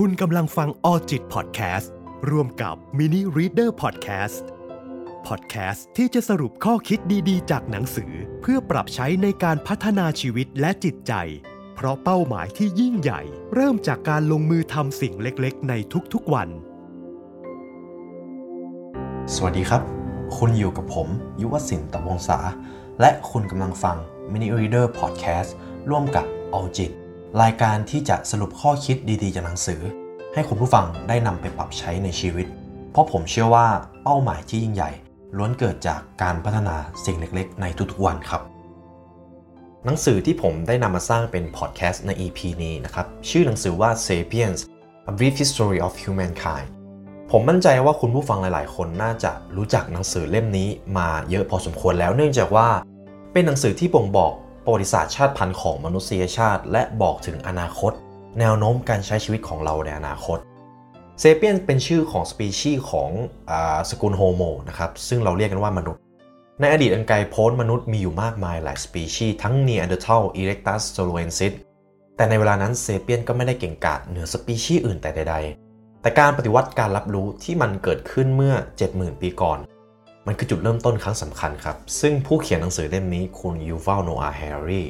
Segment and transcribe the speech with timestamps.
[0.00, 1.92] คุณกำลังฟังออจิตพอดแคสต์
[2.30, 6.98] ร่วมกับ Mini Reader Podcast พอดแคสต์ที่จะสรุปข้อคิด
[7.28, 11.12] ดีๆ จากหนังสือ เพื่อปรับใช้ในการพัฒนาชีวิตและจิตใจ
[11.74, 13.22] เพราะเป้าหมายที่ยิ่งใหญ่
[13.54, 15.74] เริ่มจากการลงมือทำสิ่งเล็กๆ ใน
[16.12, 16.48] ทุกๆวัน
[19.34, 19.82] สวัสดีครับ
[20.36, 21.08] คุณอยู่กับผม
[21.40, 22.38] ยุวศินตะวงศา
[23.00, 23.96] และคุณกำลังฟัง
[24.32, 25.50] Mini Reader Podcast
[25.88, 26.92] ร่วมกับออจิต
[27.42, 29.80] รายการที่จะสรุปข้อคิดดีๆจากหนังสือ
[30.34, 32.46] ให้คุณผู้ฟังได้นำไปปรับใช้ในชีวิต
[32.92, 33.68] เพราะผมเชื่อว่า
[34.02, 34.90] เป้าหมายที่ยิ่งใหญ่
[35.36, 38.42] ล้วนเกิดจากการพัฒนาสิ่งเล็กๆ ในทุกๆวันครับ
[39.84, 44.60] หนังสือที่ผมได้นำมาสร้างเป็นพอดแคสต์ใน EP นี้นะครับ ชื่อหนังสือว่า Sapiens
[45.10, 46.68] A Brief History of Humankind
[47.30, 50.68] ผมมั่นใจว่าคุณผู้ฟังหลายๆ คนน่าจะรู้จักหนังสือเล่มนี้
[50.98, 52.68] มาเยอะพอสมควรแล้วเนื่องจากว่า
[53.32, 54.32] เป็นหนังสือที่บ่งบอก
[54.66, 57.92] ประวัติศาสตร์ชาติพันธุ์ของมนุษยชาติ และบอกถึงอนาคต
[58.40, 60.38] แนวโน้มการใช้ชีวิตของเราในอนาคต
[61.20, 63.52] เซเปียนเป็นชื่อของสปีชีส์ของ
[63.90, 66.00] สกุลโฮโมนะครับซึ่งเราเรียกกันว่ามนุษย์
[66.60, 71.52] ในอดีตอันไกลโพ้นมนุษย์มีอยู่มากมายหลายสปีชีส์ทั้งเนีย r เดอร์ทัลอีเล็กตัสโซโลเอนซิส
[72.16, 75.36] แต่ในเวลานั้นเซเปียนก็ไม่ได้เก่งกาจเหนือสปีชีส์อื่นแต่ใด
[75.68, 78.54] ๆ แต่การปฏิวัติการรับรู้ที่มันเกิดขึ้นเมื่อ
[78.88, 79.58] 70,000 ปีก่อน
[80.26, 84.82] มันคือจุดเริ่มต้นครั้งสำคัญครับ ซึ่งผู้เขียนหนังสือเล่มนี้คุณยูวัลโนอาห์ แฮรารี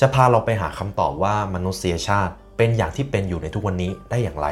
[0.00, 4.48] จะพาเราไปหาคำตอบว่ามนุษยชาติเป็นอย่างที่เป็นอยู่ในทุกวันนี้ได้อย่างไร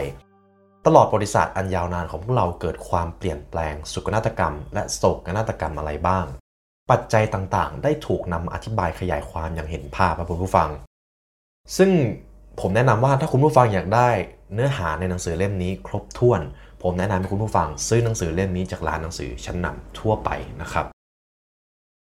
[0.87, 6.25] ตลอดประวัติศาสตร์อันยาวนานของพวกเราเกิดความเปลี่ยนแปลง สุขนาฏกรรม และโศกนาฏกรรมอะไรบ้าง
[6.91, 10.69] ปัจจัยต่างๆ ได้ถูกนำมาอธิบายขยายความอย่างเห็นภาพครับคุณผู้ฟัง
[11.77, 11.91] ซึ่ง
[12.61, 14.09] ผมแนะนำว่าถ้าคุณผู้ฟังอยากได้
[14.55, 16.41] เนื้อหาในหนังสือเล่มนี้ครบถ้วน
[16.83, 20.31] ผมแนะนำให้คุณผู้ฟังซื้อหนังสือเล่มนี้จากร้านหนังสือชั้นนำทั่วไป
[20.63, 20.87] นะครับ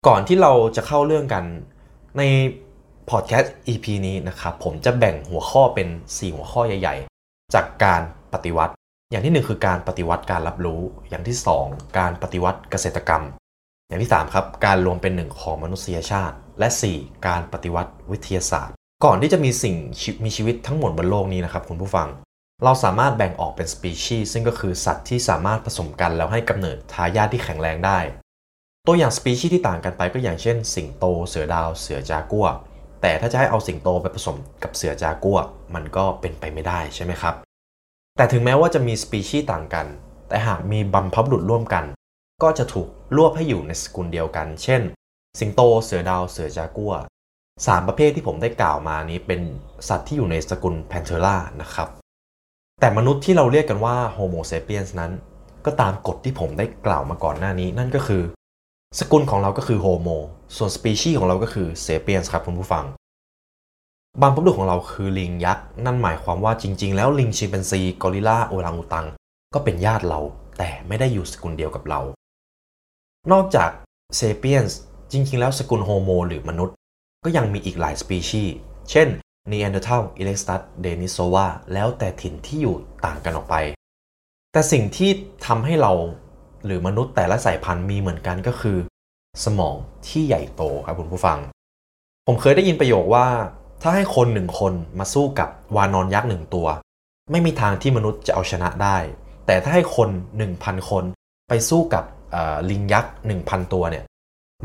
[0.06, 1.44] ก่อนที่เราจะเข้าเรื่องกัน
[2.18, 2.22] ใน
[3.10, 8.02] พอดแคสต์ EP นี้นะครับผมจะแบ่งหัวข้อเป็น 4 หัวข้อใหญ่ ๆ จากการ
[8.32, 8.72] ปฏิวัติ
[9.10, 11.36] อย่างที่ 1 คือการปฏิวัติการรับรู้ อย่างที่
[11.66, 13.24] 2 การปฏิวัติเกษตรกรรม
[13.88, 18.74] อย่างที่ 3 ครับ การรวมเป็นหนึ่งของมนุษยชาติ และ 4 การปฏิวัติวิทยาศาสตร์
[19.04, 19.74] ก่อนที่จะมีสิ่ง
[20.24, 22.08] มีชีวิตทั้งหมดบนโลกนี้นะครับคุณผู้ฟัง
[22.64, 27.98] เราสามารถแบ่งออกเป็นสปีชีส์ซึ่งก็คือสัตว์ที่สามารถผสมกันแล้วให้กำเนิดทายาทที่แข็งแรงได้
[28.86, 32.46] ตัวอย่างสปีชีส์ที่ต่างกันไปก็อย่างเช่น สิงโต เสือดาว เสือจากัว
[33.02, 35.38] แต่ถ้าจะให้เอาสิงโตไปผสมกับเสือจากัว
[35.74, 37.34] มันก็เป็นไปไม่ได้ใช่ไหมครับ
[38.16, 39.86] แต่ถึงแม้ว่าจะมีสปีชีส์ต่างกัน
[40.28, 41.84] แต่หากมีบัมพับุรุษร่วมกัน
[42.42, 44.82] ก็จะถูกรวบให้อยู่ในสกุลเดียวกัน เช่น
[45.38, 46.94] สิงโต เสือดาว เสือจากัวร์
[47.66, 49.40] สามประเภทที่ผมได้กล่าวมานี้เป็น
[49.88, 51.88] สัตว์ที่อยู่ในสกุลแพนเทอร่านะครับ
[52.80, 55.12] แต่มนุษย์ที่เราเรียกกันว่าโฮโมเซเปียนส์นั้น
[55.66, 58.22] ก็ตามกฎที่ผมได้กล่าวมาก่อนหน้านี้ นั่นก็คือ
[58.98, 60.08] สกุลของเราก็คือโฮโม
[60.56, 62.84] ส่วนสปีชีส์ของเราก็คือเซเปียนส์ครับคุณผู้ฟัง
[64.20, 69.06] บรรพบุรุษของเราคือลิงยักษ์ นั่นหมายความว่าจริง ๆ แล้วลิงชิมแปนซีกอริลลาโอรังอุตัง
[69.54, 70.20] ก็เป็นญาติเรา
[70.58, 72.00] แต่ไม่ได้อยู่สกุลเดียวกับเรา
[73.32, 73.70] นอกจาก
[74.16, 74.78] เซเปียนส์
[75.12, 76.76] จริง ๆ แล้วสกุลโฮโมหรือมนุษย์
[77.24, 78.54] ก็ยังมีอีกหลายสปีชีส์
[78.90, 79.08] เช่น
[79.52, 80.38] n e a n d e r t h a l e l e x
[80.48, 83.54] t u s Denisova แล้วแต่ถิ่นที่อยู่ต่างกันออกไป
[84.52, 85.10] แต่สิ่งที่
[85.46, 85.92] ทำให้เรา
[86.64, 88.78] หรือมนุษย์แต่ละสายพันธุ์มีเหมือนกันก็คือ
[89.44, 89.76] สมอง
[90.08, 91.38] ที่ใหญ่โตครับคุณผู้ฟัง
[92.26, 93.26] ผมเคยได้ยินประโยคว่า
[93.82, 96.66] ถ้าให้คนหนึ่งคนมาสู้กับวานอนยักษ์หนึ่งตัว
[97.30, 98.96] ไม่มีทางที่มนุษย์จะเอาชนะได้
[99.46, 100.08] แต่ถ้าให้คน
[100.48, 101.04] 1,000 คน
[101.48, 102.04] ไปสู้กับ
[102.70, 104.04] ลิงยักษ์1,000 ตัวเนี่ย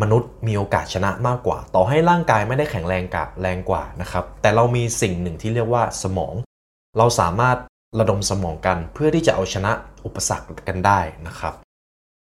[0.02, 6.34] มนุษย์มีโอกาสชนะมากกว่า ต่อให้ร่างกายไม่ได้แข็งแรงกับแรงกว่านะครับแต่เรามีสิ่งหนึ่งที่เรียกว่าสมอง
[6.98, 7.58] เราสามารถ
[8.00, 9.72] ระดมสมองกันเพื่อที่จะเอาชนะ
[10.06, 11.54] อุปสรรคกันได้นะครับ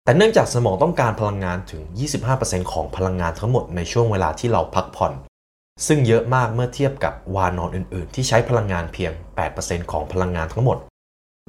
[0.05, 1.83] แต่เนื่องจากสมองต้องการพลังงานถึง
[2.29, 5.13] 25%ของพลังงานทั้งหมดในช่วงเวลาที่เราพักผ่อน
[5.87, 9.13] ซึ่งเยอะมากเมื่อเทียบกับวานอนอื่น ๆ ที่ใช้พลังงานเพียง
[9.53, 10.79] 8%ของพลังงานทั้งหมด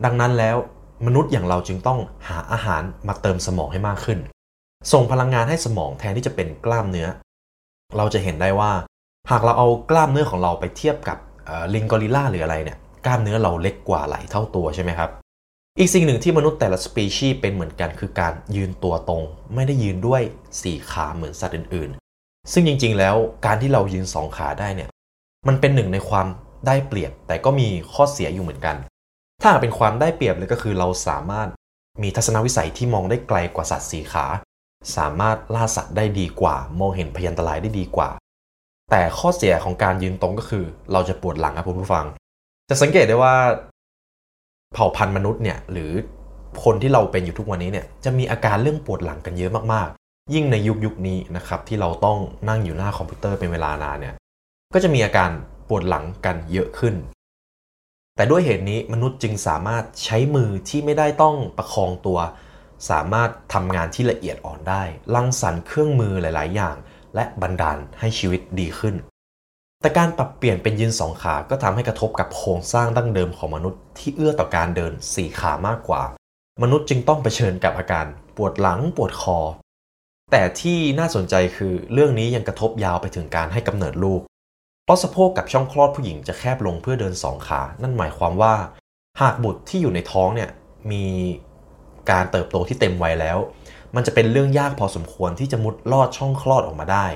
[0.06, 0.58] ดังนั้นแล้ว
[1.06, 4.20] มนุษย์อย่างเราจึงต้องหาอาหารมาเติมสมองให้มากขึ้น
[4.94, 7.08] ส่งพลังงานให้สมองแทนที่จะเป็นกล้ามเนื้อ
[7.98, 8.72] เราจะเห็นได้ว่า
[9.32, 11.18] หากเราเอากล้ามเนื้อของเราไปเทียบกับ
[11.74, 15.10] ลิงกอริลลาหรืออะไรเนี่ยกล้ามเนื้อเราเล็กกว่าหลายเท่าตัวใช่ไหมครับ
[15.80, 19.24] อีกสิ่งหนึ่งที่มนุษย์แต่ละสปีชีส์เป็นเหมือนกันคือการยืนตัวตรง
[19.56, 20.22] ไม่ได้ยืนด้วย
[20.58, 23.16] 4ขาเหมือนสัตว์อื่นๆ ซึ่งจริงๆแล้ว
[23.46, 24.90] การที่เรายืน2ขาได้เนี่ย
[25.48, 26.28] มันเป็นหนึ่งในความ
[26.68, 28.76] ได้เปรียบ แต่ก็มีข้อเสียอยู่เหมือนกัน
[29.42, 31.48] ถ้าเป็นความได้เปรียบเลยก็คือเราสามารถ
[32.04, 34.26] มีทัศนวิสัยที่มองได้ไกลกว่าสัตว์สีขา
[34.98, 38.10] สามารถล่าสัตว์ได้ดีกว่า มองเห็นพยันตรายได้ดีกว่า
[38.92, 42.06] แต่ข้อเสียของการยืนตรงก็คือ เราจะปวดหลังครับคุณผู้ฟัง
[42.70, 43.36] จะสังเกตได้ว่า
[44.74, 45.92] เผ่าพันธุ์มนุษย์เนี่ยหรือ
[46.64, 52.18] คนที่เราเป็นอยู่ทุกวันนี้เนี่ยจะมีอาการเรื่องปวดหลังกันเยอะมากๆ ยิ่งในยุคยุคนี้นะครับที่เราต้อง
[52.50, 54.16] นั่งอยู่หน้าคอมพิวเตอร์เป็นเวลานานเนี่ย
[54.74, 55.30] ก็จะมีอาการ
[55.70, 56.96] ปวดหลังกันเยอะขึ้น
[58.16, 62.18] แต่ด้วยเหตุนี้มนุษย์จึงสามารถใช้มือที่ไม่ได้ต้องประคองตัว
[62.90, 64.84] สามารถทำงานที่ละเอียดอ่อนได้
[65.16, 66.76] รังสรรค์เครื่องมือหลาย ๆ อย่าง
[67.16, 68.96] และบันดาลให้ชีวิตดีขึ้น
[69.82, 76.04] แต่การปรับเปลี่ยนเป็นยืนสองขาก็ทำให้กระทบกับโครงสร้างดั้งเดิมของมนุษย์ที่เอื้อต่อการเดินสี่ขามากกว่า
[76.64, 78.06] มนุษย์จึงต้องเผชิญกับอาการ
[78.38, 79.40] ปวดหลังปวดคอ
[80.32, 84.22] แต่ที่น่าสนใจคือเรื่องนี้ยังกระทบยาวไปถึงการให้กำเนิดลูก
[84.84, 88.54] เพราะสะโพกกับช่องคลอดผู้หญิงจะแคบลงเพื่อเดินสองขา นั่นหมายความว่า
[89.22, 90.50] หากบุตรที่อยู่ในท้องเนี่ย
[90.92, 91.06] มี
[92.12, 93.38] การเติบโตที่เต็มวัยแล้ว
[93.96, 97.08] มันจะเป็นเรื่องยากพอสมควรที่จะมุดลอดช่องคลอดออกมาได้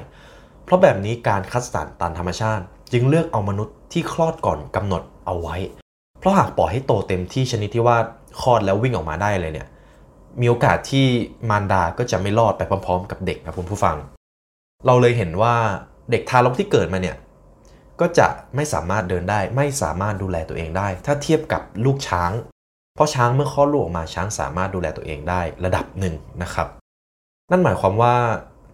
[0.65, 5.55] เพราะแบบนี้การคัดสรรตามธรรมชาติ จึงเลือกเอามนุษย์ที่คลอดก่อนกำหนดเอาไว้
[6.19, 7.97] เพราะหากปล่อยให้โตเต็มที่ชนิดที่ว่า
[8.41, 9.67] คลอดแล้ววิ่งออกมาได้เลยเนี่ย
[10.41, 11.05] มีโอกาสที่
[11.49, 13.97] มารดาก็จะไม่รอดไปพร้อม ๆ กับเด็กครับคุณผู้ฟัง
[14.85, 15.55] เราเลยเห็นว่า
[16.11, 17.17] เด็กทารกที่เกิดมาเนี่ย
[17.99, 22.31] ก็จะไม่สามารถเดินได้ ไม่สามารถดูแลตัวเองได้ ถ้าเทียบกับลูกช้าง
[22.99, 26.67] เพราะช้างเมื่อคลอดลูกออกมาช้างสามารถดูแลตัวเองได้ระดับหนึ่งนะครับ
[27.51, 28.15] นั่นหมายความว่า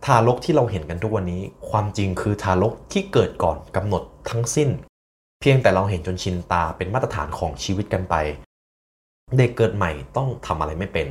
[0.05, 4.69] ทารกที่เราเห็นกันทุกวันนี้ ความจริงคือทารกที่เกิดก่อนกำหนดทั้งสิ้น
[5.41, 8.15] เพียงแต่เราเห็นจนชินตาเป็นมาตรฐานของชีวิตกันไป
[9.37, 11.07] เด็กเกิดใหม่ต้องทำอะไรไม่เป็น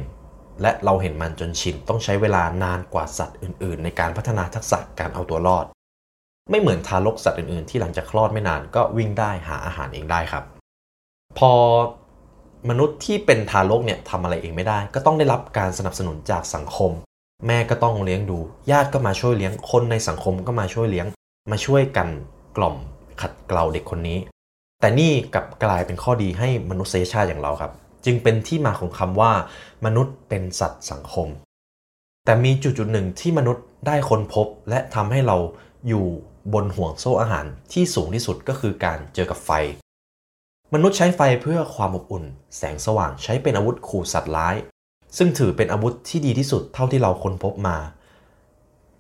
[0.63, 5.67] และเราเห็นมันจนชินต้องใช้เวลานานกว่าสัตว์อื่น ๆ ในการพัฒนาทักษะการเอาตัวรอด
[6.51, 10.45] ไม่เหมือนทารกสัตว์อื่น ๆ ที่หลังจากคลอดไม่นานก็วิ่งได้หาอาหารเองได้ครับ
[11.39, 11.53] พอ
[12.71, 16.91] มนุษย์ที่เป็นทารกเนี่ยทำอะไรเองไม่ได้ ก็ต้องได้รับการสนับสนุนจากสังคม
[17.47, 18.39] แม่ก็ต้องเลี้ยงดู
[18.71, 21.07] ญาติก็มาช่วยเลี้ยงคนในสังคมก็มาช่วยเลี้ยง
[21.51, 22.09] มาช่วยกัน
[22.57, 22.77] กล่อม
[23.21, 24.19] ขัดเกลาเด็กคนนี้
[24.81, 27.73] แต่นี่กลับกลายเป็นข้อดีให้มนุษยชาติอย่างเราครับ
[28.05, 29.33] จึงเป็นที่มาของคำว่า
[29.85, 31.29] มนุษย์เป็นสัตว์สังคม
[32.25, 35.37] แต่มีจุดจุดหนึ่งที่มนุษย์ได้ค้นพบ และทำให้เรา
[35.89, 36.07] อยู่
[36.55, 39.51] บนห่วงโซ่อาหารที่สูงที่สุดก็คือการเจอกับไฟ
[40.73, 42.25] มนุษย์ใช้ไฟเพื่อความอบอุ่น
[42.57, 44.57] แสงสว่างใช้เป็นอาวุธขู่สัตว์ร้าย
[45.19, 47.77] ซึ่งถือเป็นอาวุธที่ดีที่สุดเท่าที่เราค้นพบมา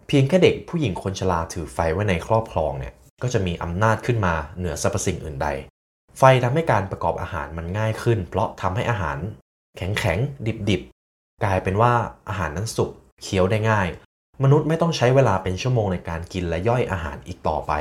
[0.07, 5.49] เพียงแค่เด็กผู้หญิงคนชราถือไฟไว้ในครอบครองเนี่ยก็จะมีอำนาจขึ้นมาเหนือสรรพสิ่งอื่นใด
[6.19, 9.19] ไฟทำให้การประกอบอาหารมันง่ายขึ้น เพราะทำให้อาหาร
[9.77, 10.83] แข็งแข็งดิบดิบ
[11.45, 11.93] กลายเป็นว่า
[12.29, 12.91] อาหารนั้นสุก
[13.23, 13.89] เคี้ยวได้ง่าย
[14.43, 17.73] มนุษย์ไม่ต้องใช้เวลาเป็นชั่วโมงในการกินและย่อยอาหารอีกต่อไป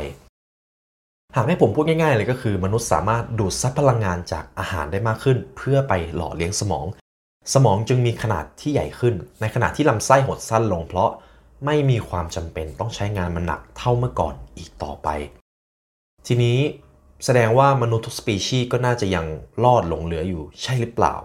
[1.36, 6.86] หากให้ผมพูดง่ายๆเลยก็คือ มนุษย์สามารถดูดซับพลังงานจากอาหารได้มากขึ้น เพื่อไปหล่อเลี้ยงสมอง
[7.54, 11.10] สมองจึงมีขนาดที่ใหญ่ขึ้น ในขณะที่ลำไส้หดสั้นลง เพราะ
[11.66, 15.08] ไม่มีความจำเป็นต้องใช้งานมันหนักเท่าเมื่อก่อนอีกต่อไป
[16.28, 16.60] ทีนี้
[17.26, 19.26] แสดงว่ามนุษย์ทุกสปีชีส์ก็น่าจะยัง
[19.64, 21.16] รอดหลงเหลืออยู่ใช่หรือเปล่า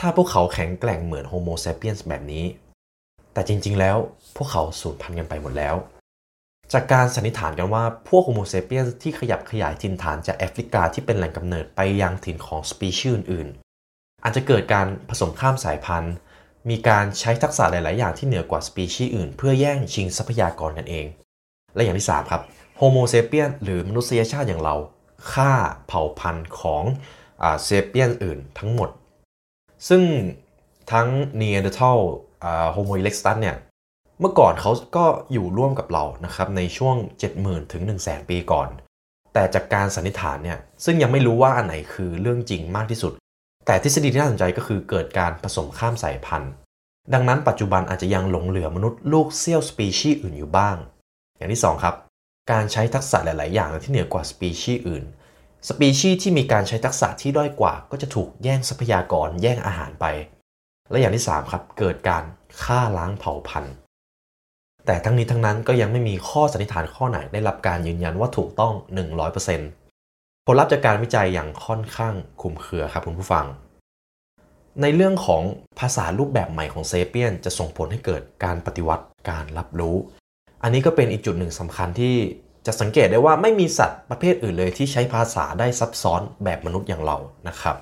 [0.00, 2.44] ถ้าพวกเขาแข็งแกร่งเหมือนโฮโมเซเปียนส์แบบนี้
[3.32, 3.96] แต่จริงๆแล้ว
[4.36, 5.74] พวกเขาสูญพันธุ์กันไปหมดแล้ว
[6.72, 16.14] จากการสันนิษฐานกันว่าพวกโฮโมเซเปียนส์ที่ขยับขยายถิ่นฐานจากแอฟริกาที่เป็นแหล่งกำเนิดไปยังถิ่นของสปีชีส์อื่นๆอาจจะเกิดการผสมข้ามสายพันธุ์
[16.70, 21.06] มีการใช้ทักษะหลาย ๆ อย่างที่เหนือกว่าสปีชีส์อื่น เพื่อแย่งชิงทรัพยากรกันเอง
[21.74, 22.42] และอย่างที่ 3 ครับ
[22.76, 24.76] โฮโมเซเปียนหรือมนุษยชาติอย่างเรา
[25.32, 25.52] ฆ่า
[25.86, 26.84] เผ่าพันธุ์ของ
[27.64, 28.88] เซเปียนอื่นทั้งหมด
[29.88, 30.02] ซึ่ง
[30.92, 31.98] ทั้งเนียร์เดอร์ทัล
[32.72, 33.56] โฮโมอิเล็กสตันเนี่ย
[34.22, 36.96] เมื่อก่อนเขาก็อยู่ร่วมกับเรานะครับในช่วง
[37.34, 38.68] 70,000ถึง1 0 0 0 0 0 ปีก่อน
[39.32, 43.12] แต่จากการสันนิษฐานเนี่ยซึ่งยังไม่รู้ว่าอันไหนคือเรื่องจริงมากที่สุด
[43.66, 46.52] แต่ทฤษฎีที่น่าสนใจก็คือเกิดการผสมข้ามสายพันธุ์
[47.14, 50.76] ดังนั้นปัจจุบันอาจจะยังหลงเหลือมนุษย์ลูกเสี้ยวสปีชีส์อื่นอยู่บ้าง
[51.36, 51.94] อย่างที่ 2 ครับ
[52.52, 55.04] การใช้ทักษะหลาย ๆ อย่างที่เหนือกว่าสปีชีส์อื่น
[55.68, 60.06] สปีชีส์ที่มีการใช้ทักษะที่ด้อยกว่าก็จะถูกแย่งทรัพยากรแย่งอาหารไป
[60.90, 62.24] และอย่างที่ 3 ครับ เกิดการ
[62.62, 63.74] ฆ่าล้างเผ่าพันธุ์
[64.86, 68.74] แต่ทั้งนี้ทั้งนั้นก็ยังไม่มีข้อสันนิษฐานข้อไหนได้รับการยืนยันว่าถูกต้อง
[69.60, 73.46] 100%ผลลัพธ์จากการวิจัยอย่างค่อนข้างคุมเครือครับคุณผู้ฟัง
[74.82, 75.42] ในเรื่องของ
[75.80, 79.96] ภาษารูปแบบใหม่ของเซเปียน จะส่งผลให้เกิดการปฏิวัติการรับรู้
[80.62, 82.14] อันนี้ก็เป็นอีกจุดหนึ่งสำคัญที่
[82.66, 87.16] จะสังเกตได้ว่าไม่มีสัตว์ประเภทอื่นเลยที่ใช้ภาษาได้ซับซ้อนแบบมนุษย์อย่างเรา
[87.48, 87.76] นะครับ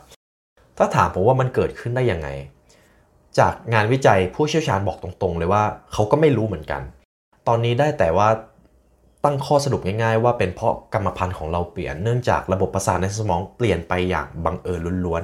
[0.78, 2.28] ถ้าถามผมว่ามันเกิดขึ้นได้ยังไง
[3.39, 6.83] จากงานวิจัยผู้เชี่ยวชาญบอกตรงๆ เลยว่าเขาก็ไม่รู้เหมือนกัน
[7.49, 8.29] ตอนนี้ได้แต่ว่า
[9.25, 15.23] ตั้งข้อสรุปง่ายๆ ว่าเป็นเพราะกรรมพันธุ์ของเราเปลี่ยนเนื่องจากระบบประสาทในสมองเปลี่ยนไปอย่างบังเอิญล้วน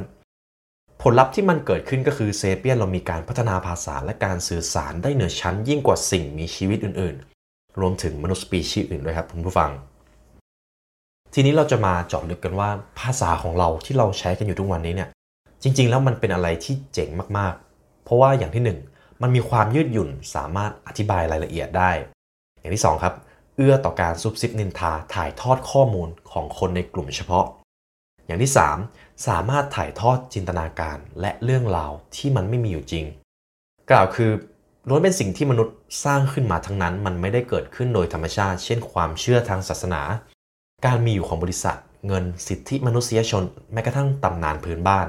[0.51, 9.71] ๆ ผลลัพธ์ที่มันเกิดขึ้นก็คือเซเปียนเรามีการพัฒนาภาษาและการสื่อสารได้เหนือชั้นยิ่งกว่าสิ่งมีชีวิตอื่นๆ รวมถึงมนุษย์สปีชีส์อื่นด้วยครับคุณผู้ฟัง
[11.35, 12.71] ทีนี้เราจะมาเจาะลึกกันว่า
[13.01, 15.09] ภาษาของเราที่เราใช้กันอยู่ทุกวันนี้เนี่ย
[15.63, 17.09] จริงๆ แล้วมันเป็นอะไรที่เจ๋ง
[17.39, 17.66] มากๆ
[18.07, 21.91] เพราะว่าอย่างที่ 1 มันมีความยืดหยุ่นสามารถอธิบายรายละเอียดได้
[22.61, 23.15] อย่างที่ 2 ครับ
[23.57, 27.47] เอื้อต่อการซุบซิบนินทาถ่ายทอดข้อมูลของคนในกลุ่มเฉพาะ
[28.27, 28.53] อย่างที่
[28.89, 33.05] 3 สามารถถ่ายทอดจินตนาการและเรื่องราวที่มันไม่มีอยู่จริง
[33.91, 34.31] กล่าวคือ
[34.89, 40.03] ล้วนเป็นสิ่งที่มนุษย์สร้างขึ้นมาทั้งนั้น มันไม่ได้เกิดขึ้นโดยธรรมชาติ เช่น ความเชื่อทางศาสนา
[40.87, 45.07] การมีอยู่ของบริษัท เงินสิทธิมนุษยชน แม้กระทั่งตำนานพื้นบ้าน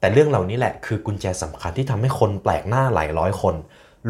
[0.00, 3.54] แต่เรื่องเหล่านี้แหละคือกุญแจสำคัญที่ทำให้คนแปลกหน้าหลายร้อยคน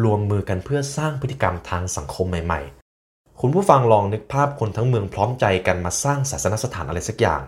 [0.03, 2.61] รวมมือกันเพื่อสร้างพฤติกรรมทางสังคมใหม่
[3.01, 7.41] ๆ คุณผู้ฟังลองนึกภาพคนทั้งเมืองพร้อมใจกันมาสร้างศาสนสถานอะไรสักอย่าง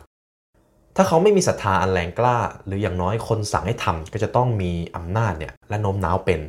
[0.96, 6.40] ถ้าเขาไม่มีศรัทธาอันแรงกล้า หรืออย่างน้อยคนสั่งให้ทำก็จะต้องมีอำนาจเนี่ยและโน้มน้าวเป็น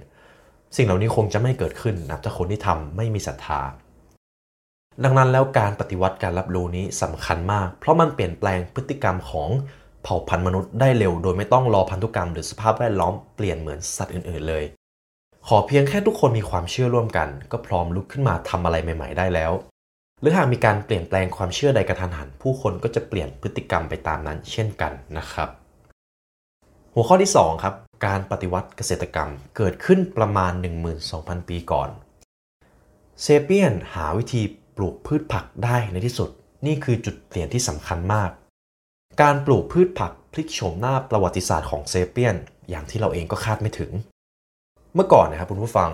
[0.77, 3.61] สิ่งเหล่านี้คงจะไม่เกิดขึ้นนะถ้าคนที่ทำไม่มีศรัทธา
[5.05, 9.51] ดังนั้นแล้วการปฏิวัติการรับรู้นี้สำคัญมาก เพราะมันเปลี่ยนแปลงพฤติกรรมของ
[10.05, 14.65] เผ่าพันธุ์มนุษย์ได้เร็วโดยไม่ต้องรอพันธุกรรมหรือสภาพแวดล้อมเปลี่ยนเหมือนสัตว์อื่นๆเลย
[15.49, 19.53] ขอเพียงแค่ทุกคนมีความเชื่อร่วมกัน ก็พร้อมลุกขึ้นมาทำอะไรใหม่ ๆ ได้แล้ว
[20.21, 25.49] หรือหากมีการเปลี่ยนแปลงความเชื่อใดกระทันหัน ผู้คนก็จะเปลี่ยนพฤติกรรมไปตามนั้น เช่นกันนะครับ
[26.95, 27.75] หัวข้อที่2ครับ
[28.07, 30.53] การปฏิวัติเกษตรกรรมเกิดขึ้นประมาณ
[31.01, 31.89] 12,000 ปีก่อน
[33.23, 34.43] เซเปียนหาวิธี
[34.77, 36.31] ปลูกพืชผักได้ในที่สุด
[36.67, 38.31] นี่คือจุดเปลี่ยนที่สำคัญมาก
[39.23, 42.37] การปลูกพืชผักพลิกโฉมหน้าประวัติศาสตร์ของเซเปียน
[42.71, 43.91] อย่างที่เราเองก็คาดไม่ถึง
[44.95, 45.91] เมื่อก่อนนะครับคุณผู้ฟัง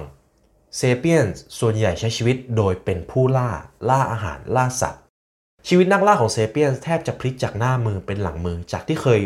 [0.77, 1.27] เซเปียน
[1.59, 3.51] ส่วนใหญ่ใช้ชีวิตโดยเป็นผู้ล่า
[3.89, 5.03] ล่าอาหารล่าสัตว์
[5.69, 9.21] ชีวิตนักล่าของเซเปียนแทบจะพลิกจากหน้ามือเป็นหลังมือจากที่เคย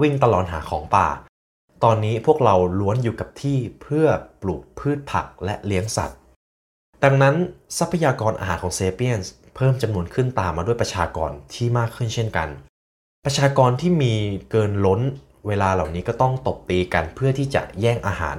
[0.00, 1.08] วิ่งตลอดหาของป่า
[1.84, 4.06] ตอนนี้พวกเราล้วนอยู่กับที่เพื่อ
[4.42, 6.18] ปลูกพืชผักและเลี้ยงสัตว์
[7.04, 7.34] ดังนั้น
[7.78, 9.20] ทรัพยากรอาหารของเซเปียน
[9.56, 12.48] เพิ่มจำนวนขึ้นตามมาด้วยประชากรที่มากขึ้นเช่นกัน
[13.30, 14.14] ประชากรที่มี
[14.50, 15.00] เกินล้น
[15.46, 18.36] เวลาเหล่านี้ก็ต้องตบตีกันเพื่อที่จะแย่งอาหาร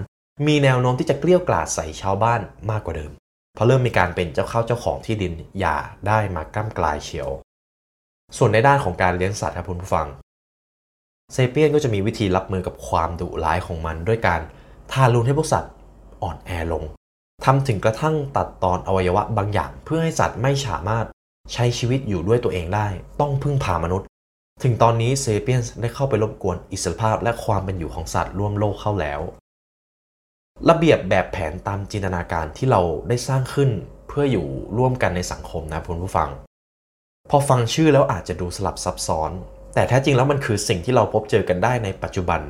[0.47, 2.41] มีแนวโน้มที่จะเกลี้ยกล่อมใส่ชาวบ้าน
[2.71, 3.11] มากกว่าเดิม
[3.53, 5.77] เพราะเริ่มมีการเป็นเจ้าเข้าเจ้าของที่ดินอย่า
[6.07, 7.29] ได้มาก้ากลายเชียว
[8.37, 10.07] ส่วนในด้านของการเลี้ยงสัตว์ครับคุณผู้ฟัง
[11.33, 14.41] เซเปียนก็จะมีวิธีรับมือกับความดุร้ายของมันด้วยการ
[14.91, 15.73] ทารุณให้พวกสัตว์
[16.21, 16.83] อ่อนแอลง
[17.45, 21.05] ทำถึงกระทั่งตัดตอนอวัยวะบางอย่าง เพื่อให้สัตว์ไม่สามารถ
[21.53, 22.87] ใช้ชีวิตอยู่ด้วยตัวเองได้
[23.19, 24.09] ต้องพึ่งพามนุษย์
[24.63, 29.21] ถึงตอนนี้เซเปียนได้เข้าไปรบกวนอิสรภาพและความเป็นอยู่ของสัตว์ร่วมโลกเข้าแล้ว
[30.69, 33.69] ระเบียบแบบแผนตามจินตนาการที่เราได้สร้างขึ้น
[34.07, 34.47] เพื่ออยู่
[34.77, 36.29] ร่วมกันในสังคมนะคุณผู้ฟัง
[37.29, 39.31] พอฟังชื่อแล้วอาจจะดูสลับซับซ้อน
[39.73, 42.41] แต่แท้จริงแล้วมันคือสิ่งที่เราพบเจอกันได้ในปัจจุบัน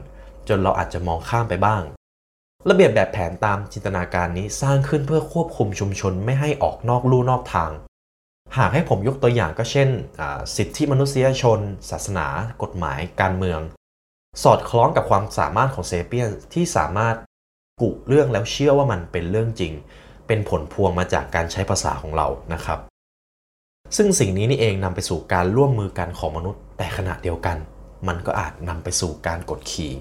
[0.48, 1.82] จนเราอาจจะมองข้ามไปบ้าง
[2.70, 7.72] ระเบียบแบบแผนตามจินตนาการนี้สร้างขึ้นเพื่อควบคุมชุมชนไม่ให้ออกนอกลู่นอกทาง
[8.60, 9.90] หากให้ผมยกตัวอย่างก็เช่น
[10.56, 12.28] สิทธิมนุษยชน ศาสนา
[12.62, 13.60] กฎหมาย การเมือง
[14.44, 17.16] สอดคล้องกับความสามารถของเซเปียนที่สามารถ
[17.82, 19.74] กุเรื่องแล้วเชื่อว่ามันเป็นเรื่องจริง
[20.28, 22.80] เป็นผลพวงมาจากการใช้ภาษาของเรานะครับ
[23.98, 27.58] ซึ่งสิ่งนี้นี่เองนำไปสู่การร่วมมือกันของมนุษย์ แต่ขณะเดียวกัน
[28.08, 29.92] มันก็อาจนำไปสู่การกดขี่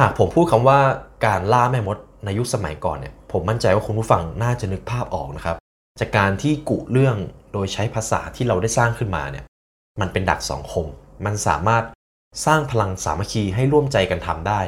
[0.00, 0.78] หากผมพูดคำว่า
[1.26, 5.56] การล่าแม่มดในยุคสมัยก่อนเนี่ยผมมั่นใจว่าคุณผู้ฟังน่าจะนึกภาพออกนะครับ
[6.00, 7.16] จากการที่กุเรื่อง
[7.52, 9.44] โดยใช้ภาษาที่เราได้สร้างขึ้นมาเนี่ย
[10.00, 10.86] มันเป็นดักสองคม
[11.24, 11.84] มันสามารถ
[12.46, 14.60] สร้างพลังสามัคคีให้ร่วมใจกันทำได้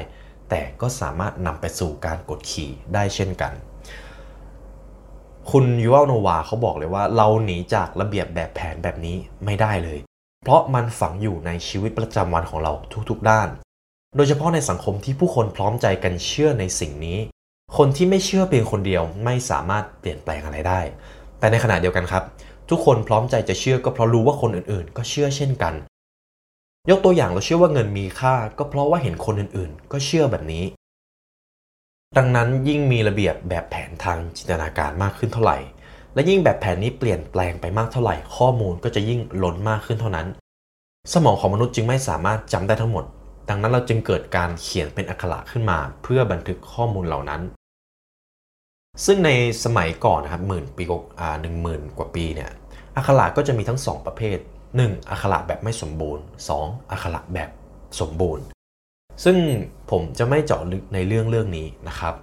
[0.51, 3.53] แต่ก็สามารถนำไปสู่การกดขี่ได้เช่นกัน
[5.51, 9.99] คุณยูวัลโนวาเขาบอกเลยว่า เราหนีจากระเบียบแบบแผนแบบนี้ไม่ได้เลย
[10.45, 12.73] เพราะมันฝังอยู่ในชีวิตประจำวันของเรา
[13.11, 13.49] ทุกๆด้าน
[14.17, 17.19] โดยเฉพาะในสังคมที่ผู้คนพร้อมใจกันเชื่อในสิ่งนี้
[17.77, 20.81] คนที่ไม่เชื่อเพียงคนเดียวไม่สามารถเปลี่ยนแปลงอะไรได้
[21.39, 22.23] แต่ในขณะเดียวกันครับ
[22.71, 25.75] ทุกคนพร้อมใจจะเชื่อก็เพราะรู้ว่าคนอื่นๆ ก็เชื่อเช่นกัน
[26.91, 30.65] ยกตัวอย่างเราเชื่อว่าเงินมีค่า ก็เพราะว่าเห็นคนอื่นๆ ก็เชื่อแบบนี้
[32.17, 35.59] ดังนั้นยิ่งมีระเบียบแบบแผนทางจินตนาการมากขึ้นเท่าไหร่
[36.15, 40.27] และยิ่งแบบแผนนี้เปลี่ยนแปลงไปมากเท่าไหร่ ข้อมูลก็จะยิ่งล้นมากขึ้นเท่านั้น
[41.13, 43.05] สมองของมนุษย์จึงไม่สามารถจำได้ทั้งหมด
[43.49, 47.43] ดังนั้นเราจึงเกิดการเขียนเป็นอักขระขึ้นมา เพื่อบันทึกข้อมูลเหล่านั้น
[49.05, 49.31] ซึ่งใน
[49.65, 52.51] สมัยก่อนนะครับหมื่นปีกอ่าหนึ่งหมื่นกว่าปีเนี่ย
[52.97, 54.39] อักขระก็จะมีทั้ง 2 ประเภท
[54.75, 55.11] 1.
[55.11, 56.25] อักขระแบบไม่สมบูรณ์
[56.59, 56.91] 2.
[56.91, 57.51] อักขระแบบ
[58.01, 58.45] สมบูรณ์
[59.25, 59.37] ซึ่ง
[59.91, 62.15] ผมจะไม่เจาะลึกในเรื่องเรื่องนี้นะครับ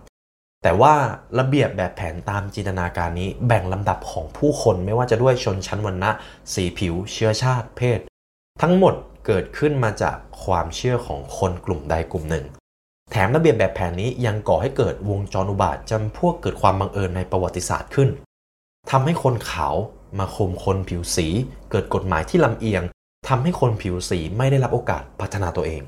[0.64, 0.94] แต่ว่า
[1.40, 6.12] ระเบียบแบบแผนตามจินตนาการนี้แบ่งลำดับของผู้คนไม่ว่าจะด้วยชนชั้นวรรณะ
[6.54, 8.00] สีผิว เชื้อชาติ เพศ
[8.62, 8.94] ทั้งหมด
[9.26, 12.46] เกิดขึ้นมาจากความเชื่อของคนกลุ่มใดกลุ่มหนึ่ง
[13.12, 18.10] แถมระเบียบแบบแผนนี้ยังก่อให้เกิดวงจรอุบาทจำพวกเกิดความบังเอิญในประวัติศาสตร์ขึ้น
[18.92, 19.76] ทำให้คนขาว
[20.20, 21.28] มาข่มคนผิวสี
[21.72, 22.84] เกิดกฎหมายที่ลำเอียง
[23.28, 25.82] ทำให้คนผิวสีไม่ได้รับโอกาสพัฒนาตัวเอง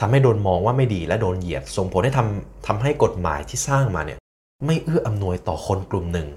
[0.00, 4.18] ทำให้โดนมองว่าไม่ดีและโดนเหยียด ส่งผลให้ทำทำให้กฎหมายที่สร้างมาเนี่ย
[4.66, 6.28] ไม่เอื้ออำนวยต่อคนกลุ่มหนึ่ง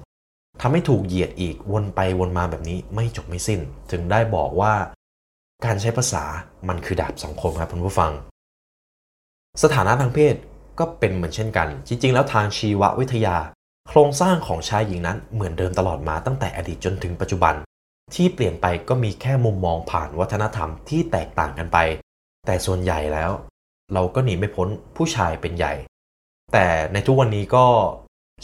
[0.61, 3.59] ทำให้ถูกเหยียดอีกวนไปวนมาแบบนี้ไม่จบไม่สิ้น
[3.91, 4.73] ถึงได้บอกว่า
[5.65, 6.23] การใช้ภาษา
[6.67, 8.11] มันคือดาบสองคมครับคุณผู้ฟัง
[9.63, 10.35] สถานะทางเพศ
[10.79, 13.37] ก็เป็นเหมือนเช่นกัน จริง ๆ แล้วทางชีววิทยา
[13.89, 17.55] โครงสร้างของชายหญิงนั้นเหมือนเดิมตลอดมาตั้งแต่อดีตจนถึงปัจจุบัน
[18.15, 21.77] ที่เปลี่ยนไปก็มีแค่มุมมองผ่านวัฒนธรรมที่แตกต่างกันไป
[22.45, 23.31] แต่ส่วนใหญ่แล้ว
[23.93, 25.73] เราก็หนีไม่พ้นผู้ชายเป็นใหญ่
[26.53, 27.65] แต่ในทุกวันนี้ก็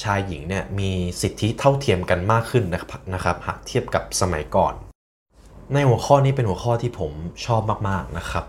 [0.03, 0.91] ชายหญิงเนี่ยมี
[1.21, 4.73] สิทธิเท่าเทียมกันมากขึ้นนะครับหากเทียบกับสมัยก่อน
[5.73, 7.11] ในหัวข้อนี้เป็นหัวข้อที่ผม
[7.45, 8.43] ชอบมากๆนะครับ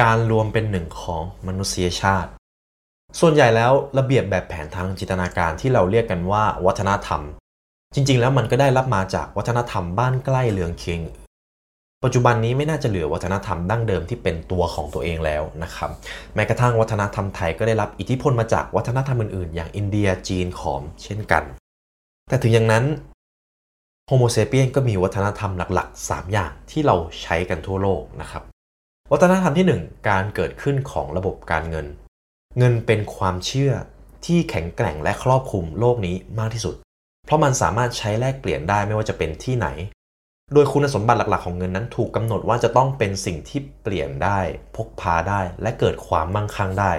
[0.00, 2.30] การรวมเป็นหนึ่งของมนุษยชาติ
[3.20, 7.22] ส่วนใหญ่แล้วระเบียบแบบแผนทางจินตนาการที่เราเรียกกันว่าวัฒนธรรม
[7.94, 11.00] จริงๆ แล้วมันก็ได้รับมาจากวัฒนธรรมบ้านใกล้เรืองเคียง
[12.04, 15.90] ปัจจุบันนี้ไม่น่าจะเหลือวัฒนธรรมดั้งเดิมที่เป็นตัวของตัวเองแล้วนะครับ
[16.34, 21.44] แม้กระทั่งวัฒนธรรมไทยก็ได้รับอิทธิพลมาจากวัฒนธรรมอื่นๆ อย่างอินเดียจีนขอมเช่นกัน
[22.28, 22.84] แต่ถึงอย่างนั้น
[24.06, 28.42] โฮโมเซเปียนก็มีวัฒนธรรมหลักๆ 3 อย่างที่เราใช้กันทั่วโลกนะครับ
[29.12, 31.86] วัฒนธรรมที่ 1 การเกิดขึ้นของระบบการเงิน
[32.58, 33.72] เงินเป็นความเชื่อ
[34.26, 36.74] ที่แข็งแกร่งและครอบคลุมโลกนี้มากที่สุด
[37.26, 39.68] เพราะมันสามารถใช้แลกเปลี่ยนได้ไม่ว่าจะเป็นที่ไหน
[40.54, 44.38] โดยคุณสมบัติหลักๆของเงินนั้นถูกกำหนดว่าจะต้องเป็นสิ่งที่เปลี่ยนได้
[44.76, 46.92] พกพาได้ และเกิดความมั่งคั่งได้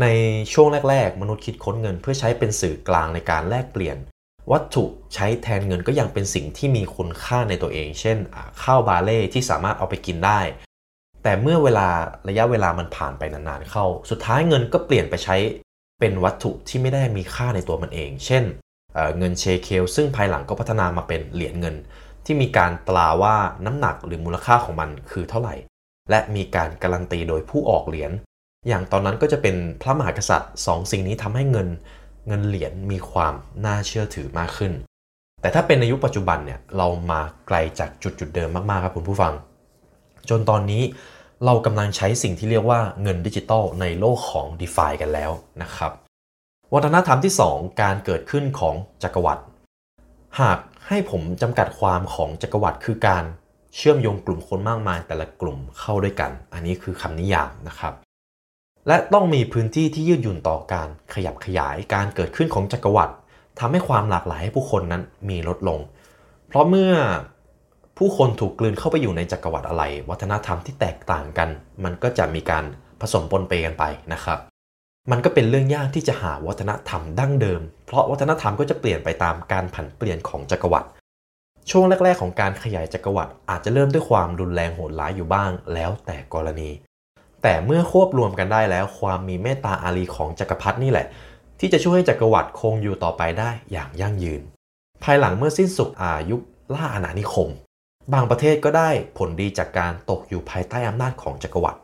[0.00, 0.06] ใน
[0.52, 3.96] ช่วงแรก ๆ มนุษย์คิดค้นเงินเพื่อใช้เป็นสื่อกลางในการแลกเปลี่ยน
[4.52, 8.18] วัตถุใช้แทนเงินก็ยังเป็นสิ่งที่มีคุณค่าในตัวเอง เช่น
[8.62, 10.40] ข้าวบาเล่ที่สามารถเอาไปกินได้
[11.22, 11.88] แต่เมื่อเวลา
[12.28, 15.36] ระยะเวลามันผ่านไปนานๆเข้า สุดท้ายเงินก็เปลี่ยนไปใช้
[16.00, 18.44] เป็นวัตถุที่ไม่ได้มีค่าในตัวมันเอง เช่น
[19.18, 21.76] เงินเชเคลซึ่งภายหลังก็พัฒนามาเป็นเหรียญเงิน
[22.24, 23.36] ที่มีการตราว่า
[23.66, 25.54] น้ำหนักหรือมูลค่าของมันคือเท่าไหร่
[26.10, 28.12] และมีการการันตีโดยผู้ออกเหรียญ
[28.68, 31.68] อย่างตอนนั้นก็จะเป็นพระมหากษัตริย์สองสิ่งนี้ทำให้เงิน
[32.28, 34.72] เงินเหรียญมีความน่าเชื่อถือมากขึ้น
[35.40, 39.32] แต่ถ้าเป็นในยุคปัจจุบันเนี่ยเรามาไกลจากจุดจุดเดิมมากๆครับคุณผู้ฟัง
[40.28, 40.82] จนตอนนี้
[41.44, 45.30] เรากำลังใช้สิ่งที่เรียกว่าเงินดิจิตอลในโลกของ d e f ากันแล้ว
[45.62, 45.92] นะครับ
[46.74, 49.42] วัฒนธรรมที่ 2 การเกิดขึ้นของจักรวรรดิ
[50.40, 53.24] หากให้ผมจำกัดความของจักรวรรดิคือการ
[53.76, 57.94] เชื่อมโยงกลุ่มคนมากมายแต่ละกลุ่มเข้าด้วยกัน อันนี้คือคำนิยามนะครับ
[58.86, 63.14] และต้องมีพื้นที่ที่ยืดหยุ่นต่อการขยับขยายการเกิดขึ้นของจักรวรรดิ
[63.58, 65.78] ทำให้ความหลากหลายให้ผู้คนนั้นมีลดลง
[66.48, 66.92] เพราะเมื่อ
[67.98, 71.48] ผู้คนถูกกลืนเข้าไปอยู่ในจักรวรรดิอะไร วัฒนธรรมที่แตกต่างกัน
[71.84, 72.64] มันก็จะมีการ
[73.00, 74.38] ผสมปนเปกันไปนะครับ
[75.10, 80.88] มันก็เป็นเรื่องยากที่จะหาวัฒนธรรมดั้งเดิม เพราะวัฒนธรรมก็จะเปลี่ยนไปตามการผันเปลี่ยนของจักรวรรดิ
[81.70, 86.70] ช่วงแรก ๆ ของการขยายจักรวรรดิอาจจะเริ่มด้วยความรุนแรงโหดร้ายอยู่บ้าง แล้วแต่กรณี
[87.50, 91.06] แต่เมื่อควบรวมกันได้แล้ว ความมีเมตตาอารีของจักรพรรดินี่แหละ
[91.60, 94.42] ที่จะช่วยให้จักรวรรดิคงอยู่ต่อไปได้อย่างยั่งยืน
[95.02, 96.36] ภายหลังเมื่อสิ้นสุดอายุ
[96.74, 97.48] ล่าอาณานิคม
[98.12, 101.80] บางประเทศก็ได้ผลดีจากการตกอยู่ภายใต้อำนาจของจักรวรรดิ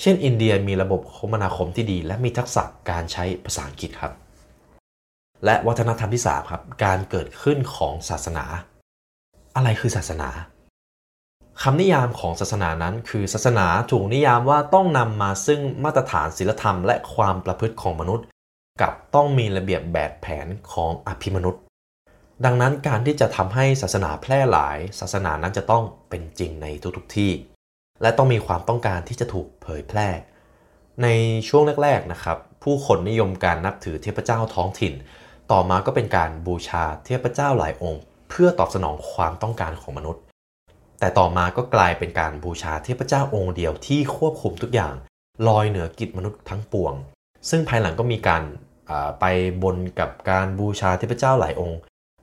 [0.00, 4.12] เช่น อินเดียมีระบบคมนาคมที่ดี และมีทักษะการใช้ภาษาอังกฤษครับ
[5.44, 8.44] และวัฒนธรรมที่3ครับการเกิดขึ้นของศาสนา
[9.56, 10.30] อะไรคือศาสนา
[11.66, 18.26] คำนิยามของศาสนานั้น คือศาสนาถูกนิยามว่าต้องนำมาซึ่งมาตรฐานศีลธรรมและความประพฤติของมนุษย์
[18.80, 21.62] กับต้องมีระเบียบแบบแผนของอภิมนุษย์
[22.44, 27.32] ดังนั้นการที่จะทำให้ศาสนาแพร่หลาย ศาสนานั้นจะต้องเป็นจริงในทุกๆที่
[28.02, 30.08] และต้องมีความต้องการที่จะถูกเผยแพร่
[31.02, 31.08] ใน
[31.48, 34.94] ช่วงแรกๆนะครับ ผู้คนนิยมการนับถือเทพเจ้าท้องถิ่น
[35.52, 40.22] ต่อมาก็เป็นการบูชาเทพเจ้าหลายองค์ เพื่อตอบสนองความต้องการของมนุษย์
[41.02, 44.94] แต่ต่อมาก็กลายเป็นการบูชาเทพเจ้าองค์เดียวที่ควบคุมทุกอย่าง
[45.48, 46.94] ลอยเหนือกิจมนุษย์ทั้งปวง
[47.50, 48.42] ซึ่งภายหลังก็มีการ
[49.20, 49.24] ไป
[49.62, 51.78] บนกับการบูชาเทพเจ้าหลายองค์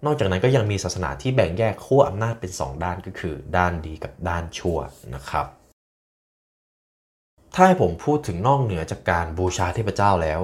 [0.05, 4.77] นอกจากนั้นก็ยังมีศาสนาที่แบ่งแยกขั้วอำนาจเป็น 2 ด้านก็คือ ด้านดีกับด้านชั่ว
[5.15, 5.45] นะครับ
[7.53, 10.41] ถ้าให้ผมพูดถึงนอกเหนือจากการบูชาเทพเจ้าแล้ว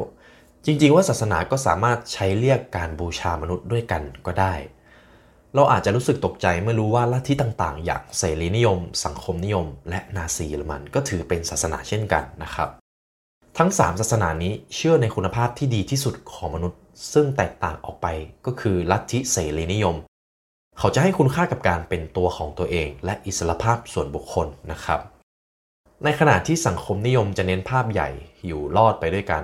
[0.66, 4.54] จริงๆ ว่าศาสนาก็สามารถใช้เรียกการบูชามนุษย์ด้วยกันก็ได้
[5.56, 12.70] เราอาจจะรู้สึกตกใจเมื่อรู้ว่าลัทธิต่างๆ อย่างเสรีนิยม สังคมนิยม และนาซีเยอรมันก็ถือเป็นศาสนาเช่นกันนะครับ
[13.58, 16.80] ทั้ง 3 ศาสนานี้เชื่อในคุณภาพที่ดีที่สุดของมนุษย์
[17.14, 18.08] ซึ่งแตกต่างออกไป
[18.46, 19.96] ก็คือลัทธิเสรีนิยม
[20.80, 25.00] เขาจะให้คุณค่ากับการเป็นตัวของตัวเอง และอิสรภาพส่วนบุคคลนะครับ
[26.04, 28.10] ในขณะที่สังคมนิยมจะเน้นภาพใหญ่
[28.46, 29.44] อยู่รอดไปด้วยกัน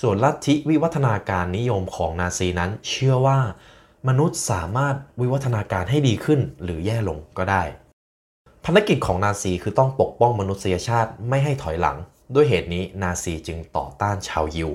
[0.00, 3.38] ส่วนลัทธิวิวัฒนาการนิยมของนาซีนั้นเชื่อว่า
[4.08, 7.62] มนุษย์สามารถวิวัฒนาการให้ดีขึ้นหรือแย่ลงก็ได้
[8.64, 11.96] ภารกิจของนาซีคือต้องปกป้องมนุษยชาติไม่ให้ถอยหลัง
[12.34, 14.70] ด้วยเหตุนี้นาซีจึงต่อต้านชาวยิว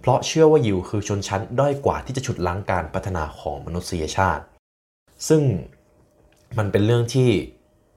[0.00, 4.42] เพราะเชื่อว่ายิวคือชนชั้นด้อยกว่าที่จะฉุดล้างการพัฒนาของมนุษยชาติ
[5.28, 5.42] ซึ่ง
[6.58, 7.30] มันเป็นเรื่องที่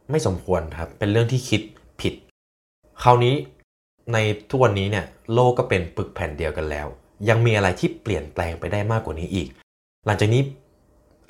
[0.10, 1.62] ไม่สมควรครับ เป็นเรื่องที่คิด
[2.02, 2.14] ผิด
[3.04, 3.36] คราวนี้
[4.14, 4.18] ใน
[4.50, 6.88] ทุกวันนี้เนี่ยโลกก็เป็นปึกแผ่นเดียวกันแล้ว
[7.30, 9.48] ยังมีอะไรที่เปลี่ยนแปลงไปได้มากกว่านี้อีก
[10.06, 10.42] หลังจากนี้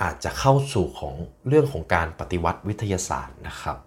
[0.01, 1.15] อาจจะเข้าสู่ของ
[1.47, 3.77] เรื่องของการปฏิวัติวิทยาศาสตร์นะครับ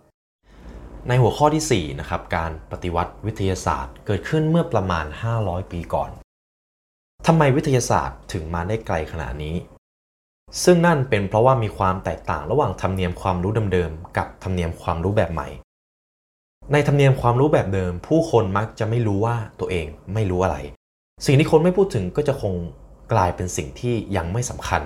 [1.08, 5.06] ในหัวข้อที่4นะครับการปฏิวัติวิทยาศาสตร์เกิดขึ้นเมื่อประมาณ
[5.38, 6.10] 500 ปีก่อน
[7.26, 9.56] ทำไมวิทยาศาสตร์ถึงมาได้ไกลขนาดนี้
[10.64, 15.48] ซึ่งนั่นเป็นเพราะว่ามีความแตกต่างระหว่างธรรมเนียมความรู้เดิมๆกับธรรมเนียมความรู้แบบใหม่
[16.72, 20.56] ในธรรมเนียมความรู้แบบเดิม ผู้คนมักจะไม่รู้ว่าตัวเองไม่รู้อะไร
[21.26, 22.54] สิ่งที่คนไม่พูดถึงก็จะคง
[23.12, 24.82] กลายเป็นสิ่งที่ยังไม่สำคัญ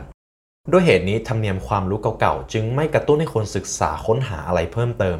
[0.72, 5.18] ด้วยเหตุนี้ธรรมเนียมความรู้เก่าๆ จึงไม่กระตุ้นให้คนศึกษาค้นหาอะไรเพิ่มเติม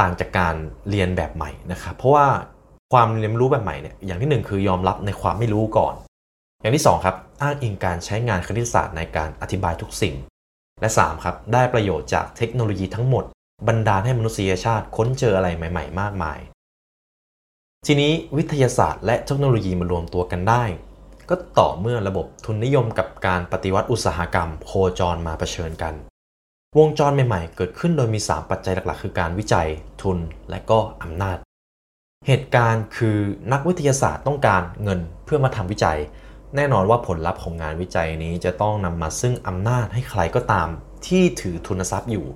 [0.00, 0.54] ต่างจากการ
[0.90, 2.26] เรียนแบบใหม่นะครับเพราะว่า
[2.92, 5.94] ความเรียนรู้แบบใหม่เนี่ยอย่างที่หนึ่งคือยอมรับในความไม่รู้ก่อน
[6.60, 10.14] อย่างที่ 2 ครับอ้างอิงการใช้งานคณิตศาสตร์ในการอธิบายทุกสิ่ง
[10.80, 13.24] และ 3 ครับ ได้ประโยชน์จากเทคโนโลยีทั้งหมด
[13.68, 16.38] บันดาลให้มนุษยชาติค้นเจออะไรใหม่ ๆ มากมาย
[17.86, 20.64] ทีนี้วิทยาศาสตร์และเทคโนโลยีมารวมตัวกันได้
[21.30, 25.94] ก็ต่อเมื่อระบบทุนนิยมกับการปฏิวัติอุตสาหกรรม โคจรมาเผชิญกัน
[26.78, 29.68] วงจรใหม่ๆ เกิดขึ้นโดยมี 3 ปัจจัยหลักๆ คือการวิจัย
[30.02, 30.18] ทุน
[30.50, 31.38] และก็อำนาจ
[32.26, 33.18] เหตุการณ์คือ
[33.52, 35.98] นักวิทยาศาสตร์ต้องการเงินเพื่อมาทำวิจัย
[36.56, 40.68] แน่นอนว่าผลลัพธ์ของงานวิจัยนี้จะต้องนำมาซึ่งอำนาจให้ใครก็ตาม
[41.06, 42.26] ที่ถือทุนทรัพย์อยู่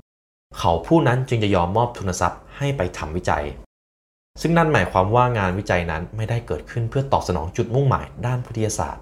[0.57, 3.43] เขาผู้นั้นจึงจะยอมมอบทุนทรัพย์ให้ไปทำวิจัย
[4.41, 9.01] ซึ่งนั่นหมายความว่างานวิจัยนั้นไม่ได้เกิดขึ้นเพื่อตอบสนองจุดมุ่งหมายด้านวิทยาศาสตร์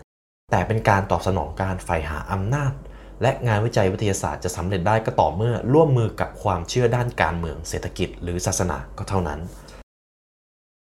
[0.52, 2.74] แต่เป็นการตอบสนองการใฝ่หาอำนาจ
[3.22, 9.40] และงานวิจัยวิทยาศาสตร์จะสำเร็จได้ก็ต่อเมื่อร่วมมือกับความเชื่อด้านการเมืองเศรษฐกิจ หรือศาสนาก็เท่านั้น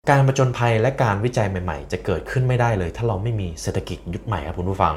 [0.10, 4.95] การประจนภัยและการวิจัยใหม่ ๆ จะเกิดขึ้นไม่ได้เลย ถ้าเราไม่มีเศรษฐกิจยุคใหม่ครับคุณผู้ฟัง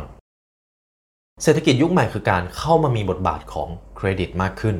[1.42, 4.76] เศรษฐกิจยุคใหม่คือการเข้ามามีบทบาทของเครดิตมากขึ้น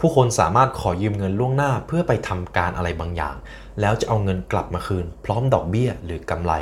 [0.00, 3.36] ผู้คนสามารถขอยืมเงินล่วงหน้าเพื่อไปทำการอะไรบางอย่าง
[3.80, 6.52] แล้วจะเอาเงินกลับมาคืน พร้อมดอกเบี้ยหรือกำไร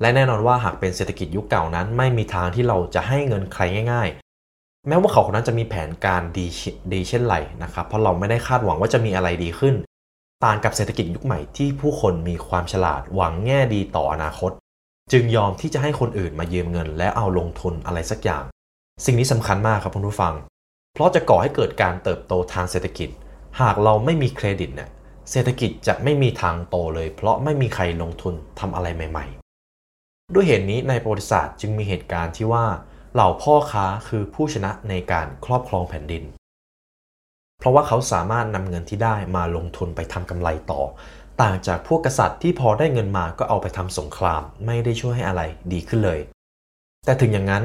[0.00, 4.08] และแน่นอนว่าหากเป็นเศรษฐกิจยุคเก่านั้น ไม่มีทางที่เราจะให้เงินใครง่าย
[4.48, 6.46] ๆ แม้ว่าเขาคนนั้นจะมีแผนการดี
[6.92, 9.74] ดีเช่นไรนะครับเพราะเราไม่ได้คาดหวังว่าจะมีอะไรดีขึ้น
[10.44, 14.52] ต่างกับเศรษฐกิจยุคใหม่ที่ผู้คนมีความฉลาดหวังแง่ดีต่ออนาคต
[15.12, 18.44] จึงยอมที่จะให้คนอื่นมายืมเงิน และเอาลงทุนอะไรสักอย่าง
[19.04, 20.34] สิ่งนี้สำคัญมากครับคุณผู้ฟัง
[20.96, 23.08] เพราะจะก่อให้เกิดการเติบโตทางเศรษฐกิจ
[23.60, 24.90] หากเราไม่มีเครดิตเนี่ย
[25.30, 29.26] เศรษฐกิจจะไม่มีทางโตเลย เพราะไม่มีใครลงทุนทำอะไรใหม่
[29.80, 32.66] ๆ ด้วยเหตุนี้ในประวัติศาสตร์จึงมีเหตุการณ์ที่ว่า
[33.14, 36.24] เหล่าพ่อค้าคือผู้ชนะในการครอบครองแผ่นดิน
[37.58, 40.82] เพราะว่าเขาสามารถนำเงินที่ได้มาลงทุนไปทำกำไรต่อ
[41.42, 46.20] ต่างจากพวกกษัตริย์ที่พอได้เงินมาก็เอาไปทำสงคราม ไม่ได้ช่วยให้อะไรดีขึ้นเลย
[47.04, 47.64] แต่ถึงอย่างนั้น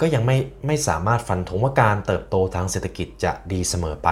[0.00, 4.08] ก็ยังไม่ไม่สามารถฟันธงว่าการเติบโตทางเศรษฐกิจจะดีเสมอไป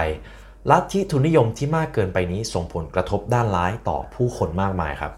[0.70, 5.12] ลัทธิทุนนิยมที่มากเกินไปนี้ส่งผลกระทบด้านร้ายต่อผู้คนมากมายครับ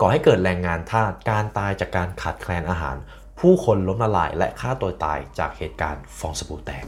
[0.00, 2.96] ก่อให้เกิดแรงงานทาส การตายจากการขาดแคลนอาหาร
[3.40, 6.84] ผู้คนล้มละลายและฆ่าตัวตายจากเหตุการณ์ฟองสบู่แตก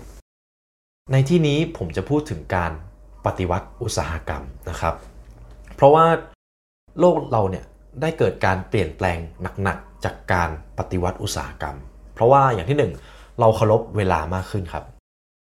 [1.13, 2.73] ในที่นี้ผมจะพูดถึงการ
[3.27, 4.95] ปฏิวัติอุตสาหกรรมนะครับ
[5.77, 6.07] เพราะว่า
[7.01, 7.65] โลกเราเนี่ย
[8.01, 9.19] ได้เกิดการเปลี่ยนแปลง
[9.63, 11.77] หนักๆจากการปฏิวัติอุตสาหกรรม
[12.15, 12.93] เพราะว่าอย่างที่หนึ่ง
[13.41, 14.85] เราเคารพเวลามากขึ้นครับ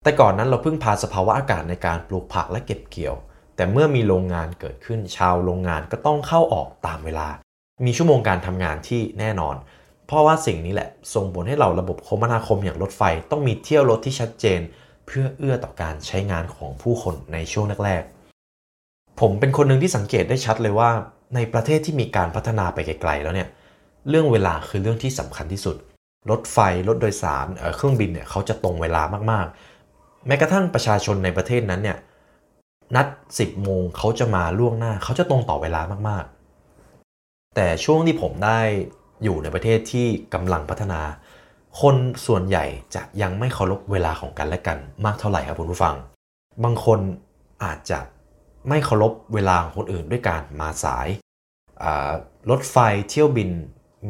[0.03, 3.17] แต่ก่อนนั้นเราเพิ่งพาสภาวะอากาศในการปลูกผักและเก็บเกี่ยว
[3.57, 7.29] แต่เมื่อมีโรงงานเกิดขึ้น ชาวโรงงานก็ต้องเข้าออกตามเวลา
[7.85, 9.57] มีชั่วโมงการทำงานที่แน่นอน
[10.07, 14.61] เพราะว่าสิ่งนี้แหละส่งผลให้เราระบบคมนาคมอย่างรถไฟ ต้องมีเที่ยวรถที่ชัดเจน
[15.07, 20.91] เพื่อเอื้อต่อการใช้งานของผู้คนในช่วงแรกๆผมเป็นคนหนึ่งที่สังเกตได้ชัดเลยว่า
[21.35, 23.49] ในประเทศที่มีการพัฒนาไปไกลๆแล้วเนี่ย
[24.09, 25.77] เรื่องเวลาคือเรื่องที่สำคัญที่สุด
[26.31, 29.03] รถไฟรถโดยสารเครื่องบินเนี่ยเขาจะตรงเวลา
[29.33, 31.99] มากๆ แม้กระทั่งประชาชนในประเทศนั้นเนี่ย
[32.97, 38.61] นัด 10 โมงเขาจะมาล่วงหน้าเขาจะตรงต่อเวลามากๆ แต่ช่วงที่ผมได้
[39.25, 41.01] อยู่ในประเทศที่กำลังพัฒนา
[41.81, 45.95] คนส่วนใหญ่จะยังไม่เคารพเวลาของกันและกันมากเท่าไหร่ครับคุณผู้ฟัง
[46.65, 46.99] บางคน
[47.65, 47.99] อาจจะ
[48.69, 51.09] ไม่เคารพเวลาของคนอื่นด้วยการมาสาย
[52.51, 52.77] รถไฟ
[53.11, 53.51] เที่ยวบิน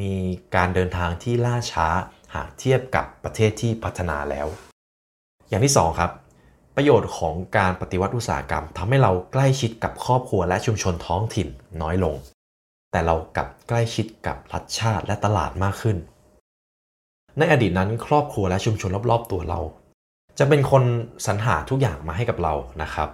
[0.01, 0.15] มี
[0.55, 1.87] การเดินทางที่ล่าช้า
[2.35, 4.47] หากเทียบกับประเทศที่พัฒนาแล้ว
[5.49, 6.11] อย่างที่ 2 ครับ
[6.77, 11.49] ประโยชน์ของการปฏิวัติอุตสาหกรรมทำให้เราใกล้ชิดกับครอบครัวและชุมชนท้องถิ่น
[11.83, 12.15] น้อยลง
[12.93, 15.97] แต่เรากลับใกล้ชิดกับรัฐชาติและตลาดมากขึ้น
[17.39, 19.61] ในอดีตนั้นครอบครัวและชุมชนรอบๆตัวเรา
[20.39, 20.85] จะเป็นคน
[21.27, 23.09] สรรหาทุกอย่างมาให้กับเรานะครับ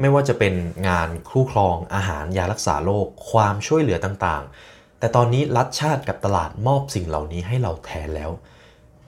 [0.00, 0.54] ไม่ว่าจะเป็น
[0.88, 8.30] งานคู่ครองอาหารยารักษาโรคความช่วยเหลือต่างๆ แต่ตอนนี้รัฐชาติกับตลาดมอบสิ่งเหล่านี้ให้เราแทนแล้ว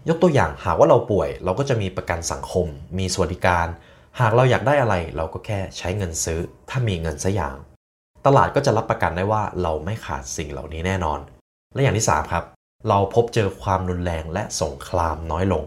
[0.09, 2.66] ยกตัวอย่างหากว่าเราป่วย เราก็จะมีประกันสังคม
[2.98, 3.66] มีสวัสดิการ
[4.20, 7.57] หากเราอยากได้อะไร เราก็แค่ใช้เงินซื้อ ถ้ามีเงินสักอย่าง
[8.27, 11.18] ตลาดก็จะรับประกันได้ว่าเราไม่ขาดสิ่งเหล่านี้แน่นอน
[11.74, 12.44] และอย่างที่3ครับ
[12.88, 15.62] เราพบเจอความรุนแรงและสงครามน้อยลง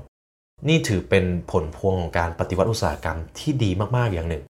[0.68, 4.44] นี่ถือเป็นผลพวงของการปฏิวัติอุตสาหกรรมที่ดีมากๆอย่างหนึ่ง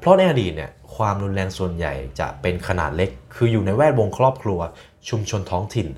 [0.00, 4.60] เพราะในอดีตเนี่ยความรุนแรงส่วนใหญ่จะเป็นขนาดเล็ก คืออยู่ในแวดวงครอบครัว
[5.08, 5.88] ชุมชนท้องถิ่น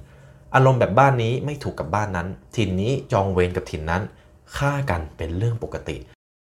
[0.55, 4.03] อารมณ์แบบบ้านนี้ไม่ถูกกับบ้านนั้น ถิ่นนี้จองเวรกับถิ่นนั้น
[4.57, 5.97] ฆ่ากันเป็นเรื่องปกติ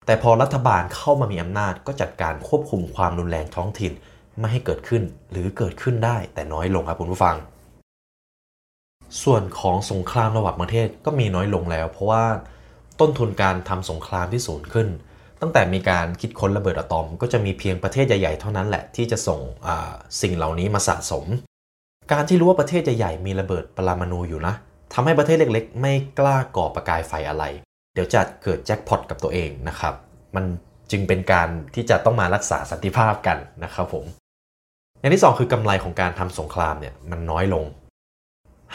[0.05, 3.93] แต่พอรัฐบาลเข้ามามีอำนาจก็จัดการควบคุมความรุนแรงท้องถิ่น
[4.39, 7.35] ไม่ให้เกิดขึ้นหรือเกิดขึ้นได้แต่น้อยลงครับคุณผู้ฟัง
[9.23, 12.23] ส่วนของสงครามระหว่างประเทศก็มีน้อยลงแล้ว เพราะว่า
[12.99, 14.87] ต้นทุนการทำสงครามที่สูงขึ้น
[15.41, 19.39] ตั้งแต่มีการคิดค้นระเบิดอะตอม ก็จะมีเพียงประเทศใหญ่ๆเท่านั้นแหละที่จะส่ง
[20.21, 21.25] สิ่งเหล่านี้มาสะสม
[22.11, 24.53] การที่รู้ว่าประเทศใหญ่ๆมีระเบิดปรมาณูอยู่นะ
[24.93, 27.43] ทำให้ประเทศเล็กๆ ไม่กล้าก่อประกายไฟอะไร
[27.93, 29.93] เดี๋ยวจะเกิดแจ็คพอตกับตัวเองนะครับ
[30.35, 30.45] มัน
[30.91, 34.05] จึงเป็นการที่จะต้องมารักษาสันติภาพกันนะครับผม
[34.99, 37.65] อย่างที่ 2 คือกำไรของการทำสงครามเนี่ยมันน้อยลง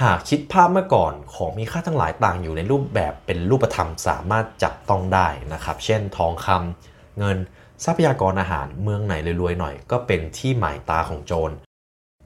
[0.03, 7.37] หากคิดภาพเมื่อก่อนของมีค่าทั้งหลายต่างอยู่ในรูปแบบเป็นรูปธรรมสามารถจับต้องได้นะครับ เช่นทองคำเงิน
[7.85, 11.55] ทรัพยากรอาหารเมืองไหนรวยๆหน่อย ก็เป็นที่หมายตาของโจร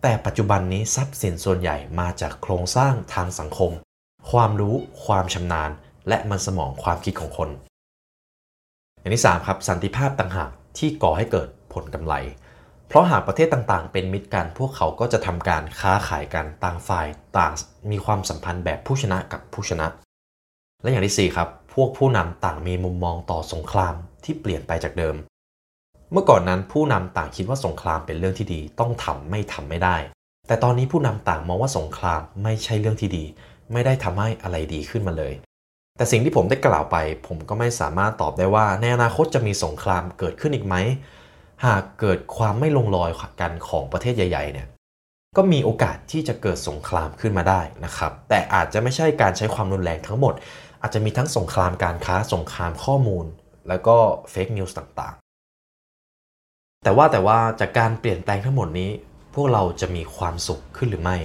[0.03, 3.73] แต่ปัจจุบันนี้ทรัพย์สินส่วนใหญ่มาจากโครงสร้างทางสังคม
[4.31, 5.71] ความรู้ ความชำนาญ
[6.09, 7.51] และมันสมองความคิดของคน
[9.01, 12.15] อย่างที่ 3 ครับสันติภาพต่างหากที่ก่อให้เกิดผลกำไร
[12.89, 17.07] เพราะหากประเทศต่างๆ เป็นมิตรกัน พวกเขาก็จะทำการค้าขายกันต่างฝ่าย
[17.39, 17.53] ต่าง
[17.91, 19.87] มีความสัมพันธ์แบบผู้ชนะกับผู้ชนะ
[20.83, 25.17] และอย่างที่ 4 ครับ พวกผู้นำต่างมีมุมมองต่อสงครามที่เปลี่ยนไปจากเดิม
[26.13, 29.97] เมื่อก่อนนั้นผู้นำต่างคิดว่าสงครามเป็นเรื่องที่ดี ต้องทำไม่ทำไม่ได้
[30.47, 33.25] แต่ตอนนี้ผู้นำต่างมองว่าสงครามไม่ใช่เรื่องที่ดี
[33.73, 35.33] ไม่ได้ทำให้อะไรดีขึ้นมาเลย
[35.97, 40.75] แต่สิ่งที่ผมได้กล่าวไป ผมก็ไม่สามารถตอบได้ว่าในอนาคตจะมีสงครามเกิดขึ้นอีกไหม
[41.65, 44.69] หากเกิดความไม่ลงรอยกันของประเทศใหญ่ๆเนี่ย
[45.37, 50.35] ก็มีโอกาสที่จะเกิดสงครามขึ้นมาได้นะครับ แต่อาจจะไม่ใช่การใช้ความรุนแรงทั้งหมด
[50.83, 53.27] อาจจะมีทั้งสงครามการค้าสงครามข้อมูล
[53.69, 53.97] แล้วก็
[54.31, 55.15] เฟกนิวส์ต่าง
[56.85, 58.91] แต่ว่าแต่ว่าจากการเปลี่ยนแปลงทั้งหมดนี้
[59.35, 61.17] พวกเราจะมีความสุขขึ้นหรือไม่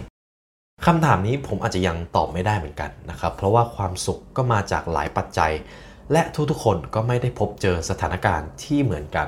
[0.86, 5.52] คำถามนี้ผมอาจจะยังตอบไม่ได้เหมือนกันนะครับ เพราะว่าความสุขก็มาจากหลายปัจจัย
[6.12, 9.28] และทุกๆคนก็ไม่ได้พบเจอสถานการณ์ที่เหมือนกัน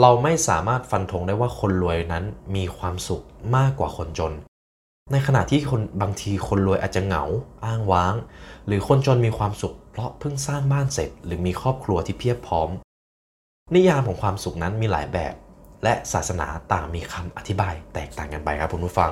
[0.00, 2.24] เราไม่สามารถฟันธงได้ว่าคนรวยนั้น
[2.56, 3.22] มีความสุข
[3.56, 4.32] มากกว่าคนจน
[5.12, 7.24] ในขณะที่คนบางทีคนรวยอาจจะเหงา
[7.64, 8.14] อ้างว้าง
[8.66, 12.68] หรือคนจนมีความสุข เพราะเพิ่งสร้างบ้านเสร็จ หรือมีครอบครัวที่เพียบพร้อม
[13.74, 15.34] นิยามของความสุขนั้นมีหลายแบบ
[15.84, 19.10] และศาสนาต่างมีคำอธิบายแตกต่างกันไปครับคุณผู้ฟัง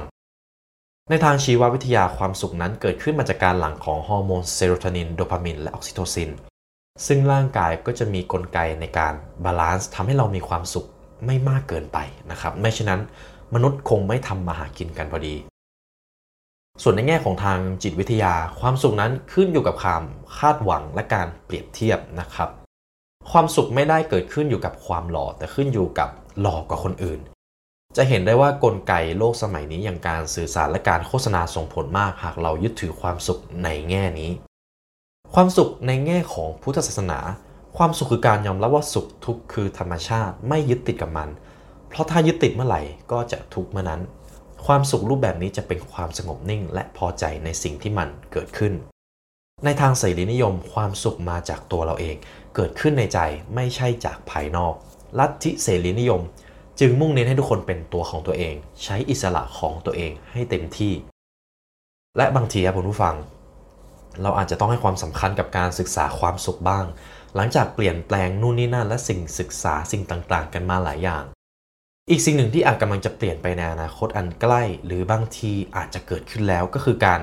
[1.11, 6.31] ในทางชีววิทยาความสุขนั้นเกิดขึ้นมาจากการหลั่งของฮอร์โมนเซโรโทนิน โดพามิน และออกซิโทซิน
[7.07, 10.87] ซึ่งร่างกายก็จะมีกลไกในการ balance ทำให้เรามีความสุข
[11.27, 11.99] ไม่มากเกินไป
[12.31, 13.01] นะครับ ไม่เช่นนั้น
[13.55, 15.35] มนุษย์คงไม่ทำมาหากินกันพอดี
[16.83, 20.03] ส่วนในแง่ของทางจิตวิทยา ความสุขนั้นขึ้นอยู่กับความ
[20.39, 22.64] คาดหวังและการเปรียบเทียบนะครับ
[23.31, 26.09] ความสุขไม่ได้เกิดขึ้นอยู่กับความหล่อแต่ขึ้นอยู่กับ
[26.41, 27.21] หล่อกว่าคนอื่น
[27.97, 34.31] จะเห็นได้ว่ากลไกโลกสมัยนี้อย่างการสื่อสารและการโฆษณาส่งผลมากหากเรายึดถือความสุขในแง่นี้
[35.35, 37.19] ความสุขในแง่ของพุทธศาสนา
[37.77, 41.29] ความสุขคือการยอมรับว่าสุขทุกข์คือธรรมชาติไม่ยึดติดกับมัน
[41.89, 42.83] เพราะถ้ายึดติดเมื่อไหร่
[43.13, 44.01] ก็จะทุกข์เมื่อนั้น
[44.67, 48.73] ความสุขรูปแบบนี้จะเป็นความสงบนิ่ง และพอใจในสิ่งที่มันเกิดขึ้น
[49.65, 52.17] ในทางเสรีนิยมความสุขมาจากตัวเราเอง
[52.55, 53.19] เกิดขึ้นในใจ
[53.55, 54.75] ไม่ใช่จากภายนอก
[55.19, 56.23] ลัทธิเสรีนิยม
[56.81, 60.93] จึงมุ่งเน้นให้ทุกคนเป็นตัวของตัวเอง ใช้อิสระของตัวเองให้เต็มที่
[62.17, 63.15] และบางทีครับคุณผู้ฟัง
[64.23, 66.85] เราอาจจะต้องให้ความสำคัญกับการศึกษาความสุขบ้าง
[67.35, 71.25] หลังจากเปลี่ยนแปลงนู่นนี่นั่นและสิ่งศึกษาสิ่งต่างๆ กันมาหลายอย่าง
[72.11, 77.21] อีกสิ่งหนึ่งที่อาจกำลังจะเปลี่ยนไปในอนาคตอันใกล้ หรือบางทีอาจจะเกิดขึ้นแล้วก็คือการ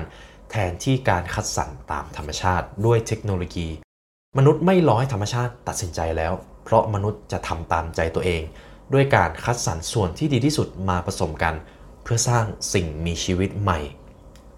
[0.54, 3.68] แทนที่การคัดสรรตามธรรมชาติด้วยเทคโนโลยี
[4.38, 6.32] มนุษย์ไม่รอให้ธรรมชาติตัดสินใจแล้ว
[6.64, 8.42] เพราะมนุษย์จะทำตามใจตัวเอง
[8.92, 11.54] ด้วยการคัดสรรส่วนที่ดีที่สุดมาผสมกัน
[12.02, 13.78] เพื่อสร้างสิ่งมีชีวิตใหม่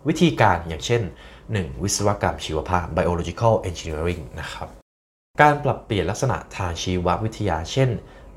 [0.09, 1.03] วิธีการอย่างเช่น
[1.43, 1.83] 1.
[1.83, 4.69] วิศวกรรมชีวภาพ biological engineering นะครับ
[5.41, 7.91] การปรับเปลี่ยนลักษณะทางชีววิทยา เช่น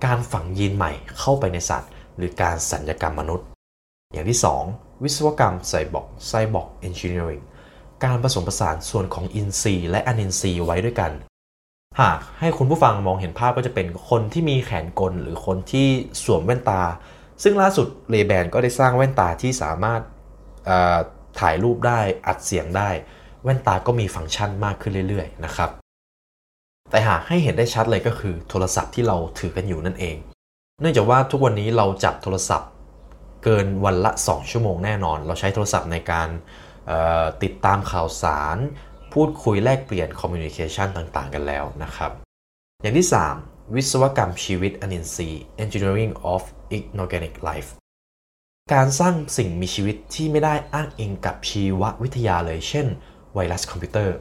[0.06, 3.46] การฝังยีนใหม่เข้าไปในสัตว์ หรือการศัลยกรรมมนุษย์
[4.14, 7.42] อย่างที่ 2 วิศวกรรมไซบอร์ก cyborg engineering
[8.04, 11.12] การผสมผสานส่วนของอินทรีย์และอนินทรีย์ไว้ด้วยกัน
[12.02, 15.88] หากให้คุณผู้ฟังมองเห็นภาพก็จะเป็นคนที่มีแขนกลหรือคนที่
[16.24, 16.82] สวมแว่นตา
[17.44, 20.02] ซึ่งล่าสุดเลแบนก็ได้สร้างแว่นตาที่สามารถ
[21.40, 22.90] ถ่ายรูปได้อัดเสียงได้
[23.44, 25.70] แว่นตาก็มีฟังก์ชันมากขึ้นเรื่อยๆนะครับ
[26.90, 30.18] แต่หากให้เห็นได้ชัดเลยก็คือโทรศัพท์ที่เราถือกันอยู่นั่นเอง
[30.82, 32.70] เนื่องจากว่าทุกวันนี้เราจับโทรศัพท์
[33.50, 36.30] เกินวันละ 2 ชั่วโมงแน่นอน เราใช้โทรศัพท์ในการ
[37.44, 38.58] ติดตามข่าวสาร
[39.14, 42.12] พูดคุยแลกเปลี่ยนคอมมิวนิเคชันต่างๆ กันแล้วนะครับ
[42.82, 43.08] อย่างที่
[43.40, 46.42] 3 วิศวกรรมชีวิตอนินทรีย์ Engineering of
[46.78, 47.70] Inorganic Life
[48.74, 52.88] การสร้างสิ่งมีชีวิตที่ไม่ได้อ้างอิงกับชีววิทยาเลย เช่น
[53.34, 54.16] ไวรัสคอมพิวเตอร์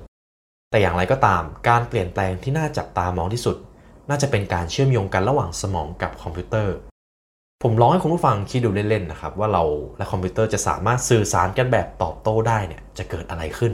[0.71, 3.57] แต่อย่างไรก็ตาม การเปลี่ยนแปลงที่น่าจับตามองที่สุด
[4.09, 6.77] น่าจะเป็นการเชื่อมโยงกันระหว่างสมองกับคอมพิวเตอร์
[7.63, 9.65] ผมลองให้คุณผู้ฟังคิดดูเล่นๆนะครับว่าเรา
[9.99, 13.73] และคอมพิวเตอร์จะสามารถสื่อสารกันแบบตอบโต้ได้เนี่ยจะเกิดอะไรขึ้น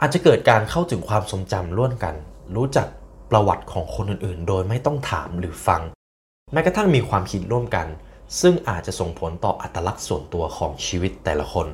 [0.00, 2.14] อาจจะเกิดการเข้าถึงความทรงจำร่วมกัน
[2.56, 2.86] รู้จัก
[3.30, 5.82] ประวัติของคนอื่นๆ โดยไม่ต้องถามหรือฟัง
[6.52, 7.86] แม้กระทั่งมีความคิดร่วมกัน
[8.40, 11.66] ซึ่งอาจจะส่งผลต่ออัตลักษณ์ส่วนตัวของชีวิตแต่ละคน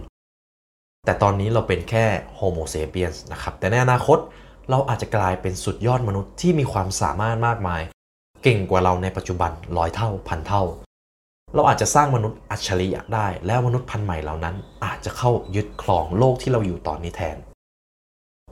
[1.04, 2.04] แต่ตอนนี้เราเป็นแค่
[2.36, 4.18] โฮโมเซเปียนส์นะครับแต่ในอนาคต
[4.70, 7.82] เราอาจจะกลายเป็นสุดยอดมนุษย์ที่มีความสามารถมากมาย
[8.42, 10.62] เก่งกว่าเราในปัจจุบันร้อยเท่าพันเท่า
[11.54, 17.36] เราอาจจะสร้างมนุษย์อัจฉริยะได้ แล้วมนุษย์พันธุ์ใหม่เหล่านั้น อาจจะเข้ายึดครองโลกที่เราอยู่ตอนนี้แทน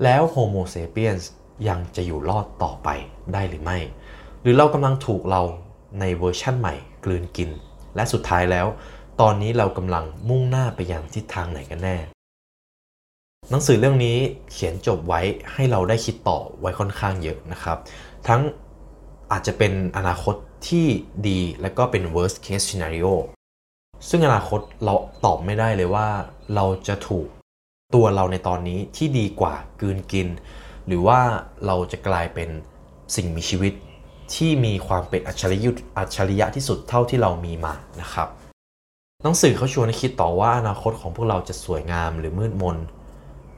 [0.05, 1.31] แล้วโฮโมเซเปียนส์
[1.69, 2.89] ยังจะอยู่รอดต่อไป
[3.33, 3.79] ได้หรือไม่
[4.43, 5.43] หรือเรากำลังถูกเรา
[6.01, 7.51] ในเวอร์ชั่นใหม่กลืนกิน
[7.97, 8.67] และสุดท้ายแล้ว
[9.21, 11.97] ตอนนี้เรากำลังมุ่งหน้าไปยังทิศทางไหนกันแน่
[13.51, 14.17] หนังสือเรื่องนี้
[14.53, 15.21] เขียนจบไว้
[15.53, 17.79] ให้เราได้คิดต่อไว้ค่อนข้างเยอะนะครับ
[18.29, 18.41] ทั้ง
[19.33, 20.35] อาจจะเป็นอนาคต
[20.69, 20.87] ที่
[21.29, 23.13] ดีและก็เป็น worst case scenario
[24.09, 26.09] ซึ่งอนาคตเราตอบไม่ได้เลยว่า
[26.55, 27.27] เราจะถูก
[27.95, 30.29] ตัวเราในตอนนี้ที่ดีกว่ากืนกิน
[30.87, 31.21] หรือว่า
[31.67, 32.49] เราจะกลายเป็น
[33.17, 33.73] สิ่งมีชีวิต
[34.35, 38.29] ที่มีความเป็นอัจฉริยะอัจฉริยะที่สุดเท่าที่เรามีมานะครับ
[39.23, 42.77] หนังสือเขาชวนให้คิดต่อว่าอนาคตของพวกเราจะสวยงามหรือมืดมน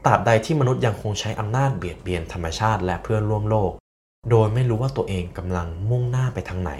[0.05, 3.73] ตราบใดที่มนุษย์ยังคงใช้อำนาจเบียดเบียนธรรมชาติและเพื่อนร่วมโลก
[4.31, 6.73] โดยไม่รู้ว่าตัวเองกำลังมุ่งหน้าไปทางไหน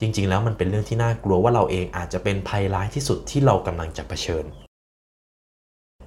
[0.00, 4.44] จริงๆ แล้วมันเป็นเรื่องที่น่ากลัวว่าเราเองอาจจะเป็นภัยร้ายที่สุดที่เรากำลังจะเผชิญ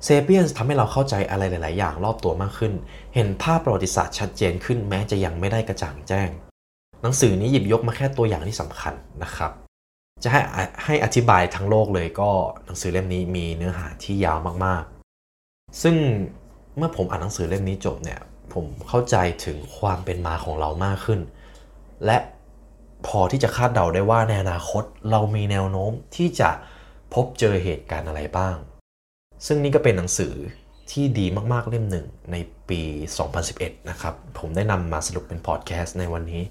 [0.04, 2.74] เซเปียนทำให้เราเข้าใจอะไรหลาย ๆ อย่างรอบตัวมากขึ้น
[3.16, 6.30] เห็นภาพประวัติศาสตร์ชัดเจนขึ้นแม้จะยังไม่ได้กระจ่างแจ้ง
[7.02, 8.94] หนังสือนี้หยิบยกมาแค่ตัวอย่างที่สำคัญ
[9.24, 9.52] นะครับ
[10.24, 10.42] จะให้
[10.86, 12.30] ให้อธิบายทั้งโลกเลยก็
[12.66, 14.84] หนังสือเล่มนี้มีเนื้อหาที่ยาวมาก
[15.34, 15.96] ๆ ซึ่ง
[16.78, 18.20] เมื่อผมอ่านหนังสือเล่มนี้จบเนี่ย
[18.54, 21.20] ผมเข้าใจถึงความเป็นมาของเรามากขึ้น
[22.06, 22.18] และ
[23.08, 26.50] พอที่จะคาดเดาได้ว่าในอนาคตเรามีแนวโน้มที่จะ
[27.14, 28.56] พบเจอเหตุการณ์อะไรบ้าง
[29.46, 30.34] ซึ่งนี่ก็เป็นหนังสือ
[30.92, 32.36] ที่ดีมากๆเล่มหนึ่งใน
[32.70, 32.82] ปี
[33.36, 36.44] 2011 นะครับ ผมได้นำมาสรุปเป็นพอดแคสต์ในวันนี้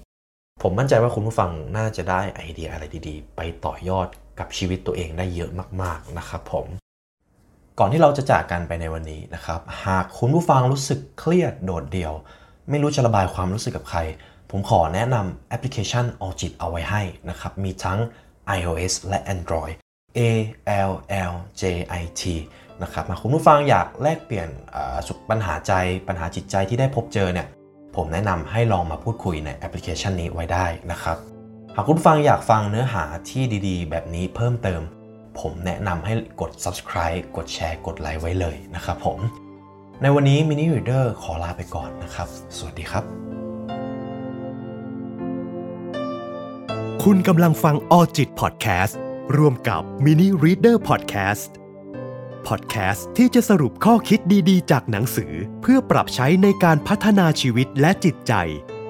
[0.61, 4.07] ผมมั่นใจว่าคุณผู้ฟังน่าจะได้ไอเดียอะไรดีๆ ไปต่อยอด
[4.39, 6.65] กับชีวิตตัวเองได้เยอะมากๆนะครับผม
[7.79, 12.13] ก่อนที่เราจะจากกันไปในวันนี้นะครับ หากคุณผู้ฟังรู้สึกเครียดโดดเดี่ยว
[12.69, 13.99] ไม่รู้จะระบายความรู้สึกกับใคร
[14.49, 17.99] ผมขอแนะนำแอปพลิเคชัน Alljit เอาไว้ให้นะครับ มีทั้ง
[18.57, 19.75] iOS และ Android
[20.17, 20.19] A
[20.89, 20.91] L
[21.31, 21.63] L J
[22.01, 22.21] I T
[22.81, 24.49] นะครับหากคุณผู้ฟังอยากแลกเปลี่ยน
[25.29, 25.73] ปัญหาใจ
[26.07, 27.47] ปัญหาจิตใจที่ได้พบเจอเนี่ย
[27.95, 31.17] ผมแนะนำให้ลองมาพูดคุยในแอปพลิเคชันนี้ไว้ได้นะครับ
[31.75, 34.81] หากคุณฟังอยากฟังเนื้อหาที่ดีๆ แบบนี้เพิ่มเติม
[35.41, 39.19] ผมแนะนำให้กด subscribe กดแชร์ กดไลค์ไว้เลยนะครับผม
[40.01, 43.03] ในวันนี้ Mini Reader ขอลาไปก่อนนะครับ สวัสดีครับ
[47.03, 48.99] คุณกำลังฟังออจิตพอดแคสต์
[49.37, 51.49] ร่วมกับ Mini Reader Podcast
[52.47, 54.19] พอดแคสต์ที่จะสรุปข้อคิด
[54.49, 58.33] ดีๆ จากหนังสือ เพื่อปรับใช้ในการพัฒนาชีวิตและจิตใจ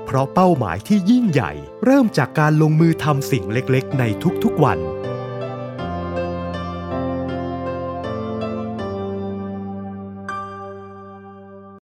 [0.06, 1.52] เพราะเป้าหมายที่ยิ่งใหญ่
[1.86, 4.04] เริ่มจากการลงมือทำสิ่งเล็กๆ ใน
[4.44, 4.80] ทุกๆวัน